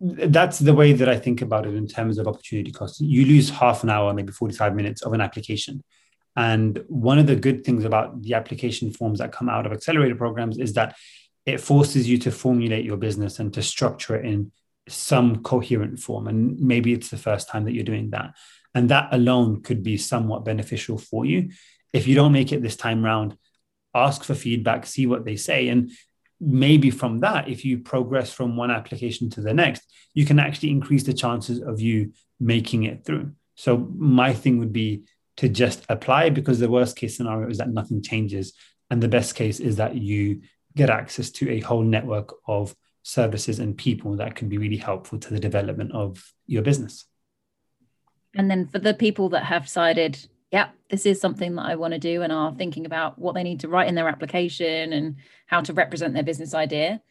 that's 0.02 0.60
the 0.60 0.74
way 0.74 0.94
that 0.94 1.10
I 1.10 1.18
think 1.18 1.42
about 1.42 1.66
it 1.66 1.76
in 1.76 1.88
terms 1.88 2.18
of 2.18 2.28
opportunity 2.28 2.72
cost. 2.72 3.02
You 3.02 3.26
lose 3.26 3.50
half 3.50 3.84
an 3.84 3.90
hour, 3.90 4.14
maybe 4.14 4.32
45 4.32 4.76
minutes 4.76 5.02
of 5.02 5.14
an 5.14 5.22
application. 5.22 5.84
And 6.36 6.84
one 6.88 7.20
of 7.20 7.28
the 7.28 7.36
good 7.36 7.66
things 7.66 7.84
about 7.84 8.22
the 8.22 8.34
application 8.34 8.92
forms 8.92 9.20
that 9.20 9.32
come 9.32 9.50
out 9.50 9.66
of 9.66 9.74
accelerator 9.74 10.16
programs 10.16 10.58
is 10.58 10.74
that 10.74 10.96
it 11.46 11.60
forces 11.60 12.08
you 12.08 12.18
to 12.20 12.32
formulate 12.32 12.86
your 12.86 12.98
business 12.98 13.40
and 13.40 13.54
to 13.54 13.62
structure 13.62 14.16
it 14.16 14.26
in 14.26 14.52
some 14.90 15.44
coherent 15.44 16.00
form. 16.00 16.28
And 16.28 16.60
maybe 16.60 16.94
it's 16.94 17.10
the 17.10 17.18
first 17.18 17.50
time 17.50 17.66
that 17.66 17.74
you're 17.74 17.84
doing 17.84 18.10
that. 18.12 18.36
And 18.76 18.90
that 18.90 19.10
alone 19.12 19.62
could 19.62 19.84
be 19.84 19.98
somewhat 19.98 20.46
beneficial 20.46 20.98
for 20.98 21.26
you. 21.26 21.50
If 21.94 22.08
you 22.08 22.16
don't 22.16 22.32
make 22.32 22.52
it 22.52 22.62
this 22.62 22.76
time 22.76 23.04
round, 23.04 23.38
ask 23.96 24.24
for 24.24 24.36
feedback, 24.36 24.86
see 24.86 25.08
what 25.08 25.26
they 25.26 25.36
say. 25.36 25.70
And 25.70 25.92
maybe 26.40 26.92
from 26.92 27.22
that, 27.22 27.48
if 27.48 27.66
you 27.66 27.80
progress 27.80 28.32
from 28.32 28.56
one 28.56 28.72
application 28.72 29.30
to 29.32 29.42
the 29.42 29.54
next, 29.54 29.84
you 30.14 30.26
can 30.26 30.40
actually 30.40 30.72
increase 30.72 31.04
the 31.04 31.14
chances 31.14 31.60
of 31.60 31.82
you 31.82 32.14
making 32.40 32.84
it 32.84 33.06
through. 33.06 33.32
So 33.56 33.78
my 33.98 34.34
thing 34.34 34.60
would 34.60 34.72
be 34.72 35.04
to 35.38 35.50
just 35.50 35.84
apply 35.90 36.30
because 36.30 36.60
the 36.60 36.70
worst 36.70 36.96
case 36.96 37.18
scenario 37.18 37.50
is 37.50 37.58
that 37.58 37.70
nothing 37.70 38.02
changes. 38.02 38.54
And 38.90 39.02
the 39.02 39.08
best 39.08 39.36
case 39.36 39.60
is 39.60 39.78
that 39.78 39.96
you 39.96 40.42
get 40.76 40.90
access 40.90 41.30
to 41.32 41.50
a 41.50 41.60
whole 41.60 41.84
network 41.84 42.34
of 42.48 42.76
services 43.04 43.60
and 43.60 43.78
people 43.78 44.16
that 44.18 44.36
can 44.36 44.50
be 44.50 44.58
really 44.58 44.78
helpful 44.78 45.20
to 45.20 45.34
the 45.34 45.40
development 45.40 45.92
of 45.94 46.34
your 46.48 46.62
business. 46.62 47.06
And 48.36 48.50
then 48.50 48.68
for 48.68 48.80
the 48.80 48.94
people 48.94 49.30
that 49.30 49.44
have 49.46 49.66
decided, 49.66 50.28
yeah, 50.52 50.70
this 50.90 51.06
is 51.06 51.20
something 51.20 51.56
that 51.56 51.66
I 51.66 51.76
want 51.76 51.94
to 51.94 52.00
do 52.00 52.22
and 52.22 52.32
are 52.32 52.54
thinking 52.54 52.86
about 52.86 53.18
what 53.18 53.36
they 53.36 53.44
need 53.44 53.62
to 53.62 53.68
write 53.68 53.88
in 53.88 53.96
their 53.96 54.08
application 54.08 54.94
and 54.94 55.16
how 55.48 55.62
to 55.62 55.74
represent 55.74 56.14
their 56.14 56.24
business 56.24 56.54
idea, 56.54 57.02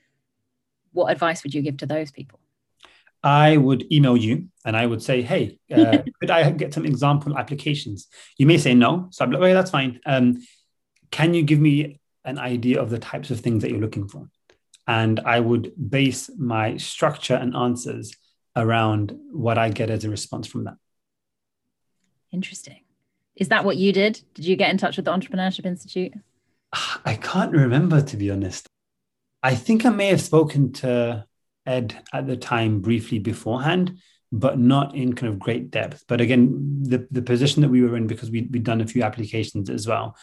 what 0.92 1.10
advice 1.12 1.42
would 1.42 1.54
you 1.54 1.62
give 1.62 1.78
to 1.78 1.86
those 1.86 2.10
people? 2.10 2.40
I 3.22 3.56
would 3.56 3.92
email 3.92 4.16
you 4.16 4.48
and 4.64 4.76
I 4.76 4.86
would 4.86 5.02
say, 5.02 5.22
hey, 5.22 5.58
uh, 5.72 5.98
could 6.20 6.30
I 6.30 6.50
get 6.52 6.72
some 6.72 6.86
example 6.86 7.36
applications? 7.36 8.06
You 8.36 8.46
may 8.46 8.58
say 8.58 8.74
no. 8.74 9.08
So 9.10 9.24
I'm 9.24 9.32
like, 9.32 9.42
okay, 9.42 9.52
that's 9.52 9.70
fine. 9.70 10.00
Um, 10.06 10.40
can 11.10 11.34
you 11.34 11.42
give 11.42 11.58
me 11.58 11.98
an 12.24 12.38
idea 12.38 12.80
of 12.80 12.90
the 12.90 12.98
types 12.98 13.30
of 13.30 13.40
things 13.40 13.62
that 13.62 13.70
you're 13.70 13.80
looking 13.80 14.08
for? 14.08 14.28
And 14.88 15.20
I 15.20 15.38
would 15.38 15.72
base 15.90 16.30
my 16.38 16.78
structure 16.78 17.34
and 17.34 17.54
answers 17.54 18.16
around 18.56 19.12
what 19.30 19.58
I 19.58 19.68
get 19.68 19.90
as 19.90 20.04
a 20.04 20.10
response 20.10 20.46
from 20.46 20.64
that. 20.64 20.76
Interesting. 22.32 22.80
Is 23.36 23.48
that 23.48 23.64
what 23.64 23.76
you 23.76 23.92
did? 23.92 24.20
Did 24.34 24.46
you 24.46 24.56
get 24.56 24.70
in 24.70 24.78
touch 24.78 24.96
with 24.96 25.04
the 25.04 25.12
Entrepreneurship 25.12 25.66
Institute? 25.66 26.14
I 27.04 27.14
can't 27.14 27.52
remember, 27.52 28.00
to 28.00 28.16
be 28.16 28.30
honest. 28.30 28.66
I 29.42 29.54
think 29.54 29.84
I 29.84 29.90
may 29.90 30.08
have 30.08 30.22
spoken 30.22 30.72
to 30.74 31.26
Ed 31.66 31.94
at 32.12 32.26
the 32.26 32.36
time 32.36 32.80
briefly 32.80 33.18
beforehand, 33.18 33.98
but 34.32 34.58
not 34.58 34.94
in 34.94 35.12
kind 35.12 35.32
of 35.32 35.38
great 35.38 35.70
depth. 35.70 36.04
But 36.08 36.22
again, 36.22 36.82
the, 36.82 37.06
the 37.10 37.22
position 37.22 37.60
that 37.60 37.68
we 37.68 37.82
were 37.82 37.96
in, 37.96 38.06
because 38.06 38.30
we, 38.30 38.48
we'd 38.50 38.64
done 38.64 38.80
a 38.80 38.86
few 38.86 39.02
applications 39.02 39.68
as 39.68 39.86
well, 39.86 40.16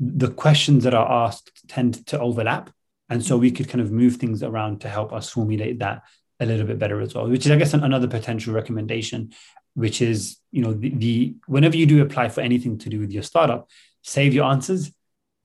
the 0.00 0.30
questions 0.30 0.84
that 0.84 0.94
are 0.94 1.26
asked 1.26 1.52
tend 1.68 2.04
to 2.08 2.18
overlap. 2.18 2.70
And 3.10 3.24
so 3.24 3.36
we 3.36 3.50
could 3.50 3.68
kind 3.68 3.80
of 3.80 3.90
move 3.90 4.16
things 4.16 4.42
around 4.42 4.80
to 4.82 4.88
help 4.88 5.12
us 5.12 5.28
formulate 5.28 5.80
that 5.80 6.02
a 6.38 6.46
little 6.46 6.66
bit 6.66 6.78
better 6.78 7.00
as 7.00 7.14
well, 7.14 7.28
which 7.28 7.44
is, 7.44 7.52
I 7.52 7.56
guess, 7.56 7.74
another 7.74 8.06
potential 8.06 8.54
recommendation, 8.54 9.32
which 9.74 10.00
is, 10.00 10.38
you 10.52 10.62
know, 10.62 10.72
the, 10.72 10.90
the 10.90 11.34
whenever 11.46 11.76
you 11.76 11.86
do 11.86 12.00
apply 12.00 12.28
for 12.30 12.40
anything 12.40 12.78
to 12.78 12.88
do 12.88 13.00
with 13.00 13.10
your 13.10 13.22
startup, 13.22 13.68
save 14.02 14.32
your 14.32 14.50
answers 14.50 14.92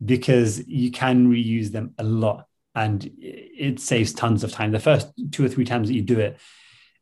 because 0.03 0.65
you 0.67 0.91
can 0.91 1.29
reuse 1.29 1.71
them 1.71 1.93
a 1.97 2.03
lot 2.03 2.45
and 2.75 3.09
it 3.19 3.79
saves 3.79 4.13
tons 4.13 4.43
of 4.43 4.51
time. 4.51 4.71
The 4.71 4.79
first 4.79 5.07
two 5.31 5.45
or 5.45 5.49
three 5.49 5.65
times 5.65 5.87
that 5.87 5.95
you 5.95 6.01
do 6.01 6.19
it, 6.19 6.37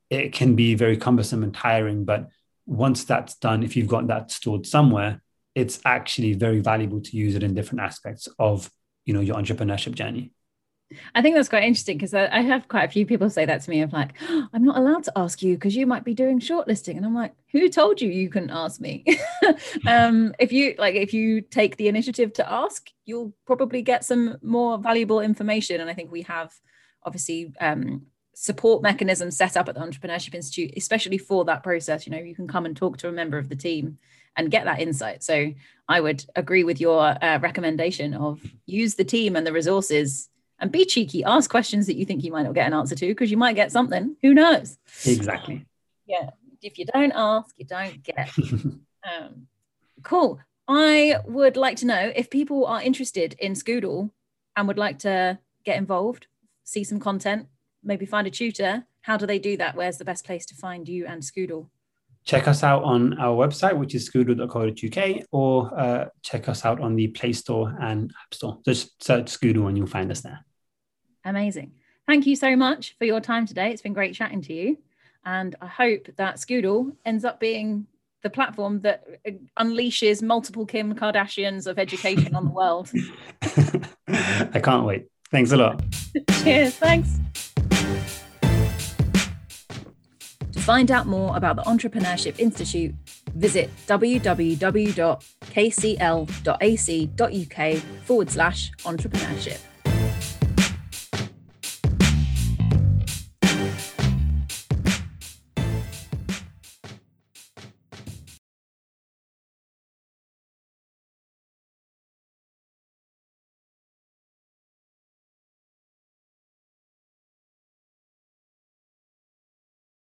it 0.09 0.31
can 0.31 0.55
be 0.55 0.75
very 0.75 0.97
cumbersome 0.97 1.43
and 1.43 1.53
tiring. 1.53 2.05
But 2.05 2.29
once 2.65 3.03
that's 3.03 3.35
done, 3.35 3.63
if 3.63 3.75
you've 3.75 3.87
got 3.87 4.07
that 4.07 4.31
stored 4.31 4.65
somewhere, 4.65 5.21
it's 5.55 5.79
actually 5.85 6.33
very 6.33 6.59
valuable 6.59 7.01
to 7.01 7.17
use 7.17 7.35
it 7.35 7.43
in 7.43 7.53
different 7.53 7.81
aspects 7.81 8.27
of 8.39 8.69
you 9.05 9.13
know 9.13 9.19
your 9.19 9.35
entrepreneurship 9.35 9.95
journey. 9.95 10.32
I 11.15 11.21
think 11.21 11.35
that's 11.35 11.49
quite 11.49 11.63
interesting 11.63 11.97
because 11.97 12.13
I, 12.13 12.27
I, 12.27 12.41
have 12.41 12.67
quite 12.67 12.85
a 12.85 12.91
few 12.91 13.05
people 13.05 13.29
say 13.29 13.45
that 13.45 13.61
to 13.61 13.69
me 13.69 13.81
of 13.81 13.93
like, 13.93 14.13
oh, 14.29 14.47
I'm 14.53 14.63
not 14.63 14.77
allowed 14.77 15.03
to 15.05 15.13
ask 15.15 15.41
you 15.41 15.55
because 15.55 15.75
you 15.75 15.85
might 15.85 16.03
be 16.03 16.13
doing 16.13 16.39
shortlisting. 16.39 16.97
And 16.97 17.05
I'm 17.05 17.15
like, 17.15 17.33
who 17.51 17.69
told 17.69 18.01
you 18.01 18.09
you 18.09 18.29
couldn't 18.29 18.51
ask 18.51 18.79
me? 18.81 19.05
um, 19.87 20.33
if 20.39 20.51
you 20.51 20.75
like, 20.77 20.95
if 20.95 21.13
you 21.13 21.41
take 21.41 21.77
the 21.77 21.87
initiative 21.87 22.33
to 22.33 22.51
ask, 22.51 22.89
you'll 23.05 23.33
probably 23.45 23.81
get 23.81 24.03
some 24.03 24.37
more 24.41 24.77
valuable 24.77 25.19
information. 25.19 25.81
And 25.81 25.89
I 25.89 25.93
think 25.93 26.11
we 26.11 26.23
have 26.23 26.53
obviously 27.03 27.53
um, 27.59 28.07
support 28.33 28.81
mechanisms 28.81 29.37
set 29.37 29.57
up 29.57 29.69
at 29.69 29.75
the 29.75 29.81
Entrepreneurship 29.81 30.33
Institute, 30.33 30.73
especially 30.75 31.17
for 31.17 31.45
that 31.45 31.63
process. 31.63 32.05
You 32.05 32.11
know, 32.11 32.19
you 32.19 32.35
can 32.35 32.47
come 32.47 32.65
and 32.65 32.75
talk 32.75 32.97
to 32.97 33.09
a 33.09 33.11
member 33.11 33.37
of 33.37 33.49
the 33.49 33.55
team 33.55 33.97
and 34.35 34.51
get 34.51 34.65
that 34.65 34.79
insight. 34.79 35.23
So 35.23 35.53
I 35.87 36.01
would 36.01 36.25
agree 36.35 36.63
with 36.63 36.81
your 36.81 37.01
uh, 37.23 37.39
recommendation 37.39 38.13
of 38.13 38.41
use 38.65 38.95
the 38.95 39.03
team 39.03 39.35
and 39.35 39.45
the 39.45 39.53
resources 39.53 40.29
and 40.63 40.71
be 40.71 40.85
cheeky 40.85 41.25
ask 41.25 41.49
questions 41.49 41.87
that 41.87 41.97
you 41.97 42.05
think 42.05 42.23
you 42.23 42.31
might 42.31 42.43
not 42.43 42.53
get 42.53 42.65
an 42.65 42.73
answer 42.73 42.95
to 42.95 43.07
because 43.07 43.29
you 43.29 43.35
might 43.35 43.57
get 43.57 43.69
something. 43.69 44.15
Who 44.21 44.33
knows? 44.33 44.77
Exactly. 45.05 45.65
Yeah. 46.07 46.29
If 46.61 46.79
you 46.79 46.85
don't 46.85 47.11
ask 47.13 47.53
you 47.57 47.65
don't 47.65 48.01
get. 48.01 48.31
Um, 49.05 49.47
cool. 50.01 50.39
I 50.65 51.17
would 51.25 51.57
like 51.57 51.75
to 51.79 51.85
know 51.85 52.13
if 52.15 52.29
people 52.29 52.65
are 52.67 52.81
interested 52.81 53.35
in 53.37 53.51
Skoodle 53.51 54.11
and 54.55 54.65
would 54.65 54.77
like 54.77 54.99
to 54.99 55.39
get 55.65 55.75
involved 55.75 56.27
see 56.63 56.85
some 56.85 57.01
content 57.01 57.47
maybe 57.83 58.05
find 58.05 58.27
a 58.27 58.29
tutor 58.29 58.85
how 59.01 59.17
do 59.17 59.25
they 59.25 59.39
do 59.39 59.57
that? 59.57 59.75
Where's 59.75 59.97
the 59.97 60.05
best 60.05 60.25
place 60.25 60.45
to 60.45 60.55
find 60.55 60.87
you 60.87 61.05
and 61.05 61.21
Skoodle 61.21 61.67
check 62.25 62.47
us 62.47 62.63
out 62.63 62.83
on 62.83 63.19
our 63.19 63.35
website, 63.35 63.77
which 63.77 63.95
is 63.95 64.09
skoodle.co.uk, 64.09 65.25
or 65.31 65.79
uh, 65.79 66.05
check 66.21 66.47
us 66.47 66.65
out 66.65 66.79
on 66.79 66.95
the 66.95 67.07
Play 67.07 67.33
Store 67.33 67.75
and 67.81 68.11
App 68.23 68.33
Store. 68.33 68.59
Just 68.65 69.03
search 69.03 69.25
Skoodle 69.25 69.67
and 69.67 69.77
you'll 69.77 69.87
find 69.87 70.11
us 70.11 70.21
there. 70.21 70.39
Amazing. 71.25 71.71
Thank 72.05 72.25
you 72.27 72.35
so 72.35 72.55
much 72.55 72.95
for 72.97 73.05
your 73.05 73.21
time 73.21 73.45
today. 73.45 73.71
It's 73.71 73.81
been 73.81 73.93
great 73.93 74.13
chatting 74.13 74.41
to 74.43 74.53
you. 74.53 74.77
And 75.25 75.55
I 75.61 75.67
hope 75.67 76.07
that 76.17 76.35
Skoodle 76.35 76.95
ends 77.05 77.23
up 77.23 77.39
being 77.39 77.87
the 78.23 78.29
platform 78.29 78.81
that 78.81 79.05
uh, 79.25 79.31
unleashes 79.59 80.21
multiple 80.21 80.65
Kim 80.65 80.95
Kardashians 80.95 81.67
of 81.67 81.79
education 81.79 82.35
on 82.35 82.45
the 82.45 82.51
world. 82.51 82.91
I 84.07 84.59
can't 84.61 84.85
wait. 84.85 85.05
Thanks 85.31 85.51
a 85.51 85.57
lot. 85.57 85.83
Cheers. 86.43 86.75
Thanks. 86.75 87.19
To 90.51 90.59
find 90.59 90.91
out 90.91 91.07
more 91.07 91.35
about 91.35 91.55
the 91.55 91.63
Entrepreneurship 91.63 92.39
Institute, 92.39 92.93
visit 93.35 93.69
www.kcl.ac.uk 93.87 94.43
forward 98.05 98.29
slash 98.29 98.71
entrepreneurship. 98.83 99.59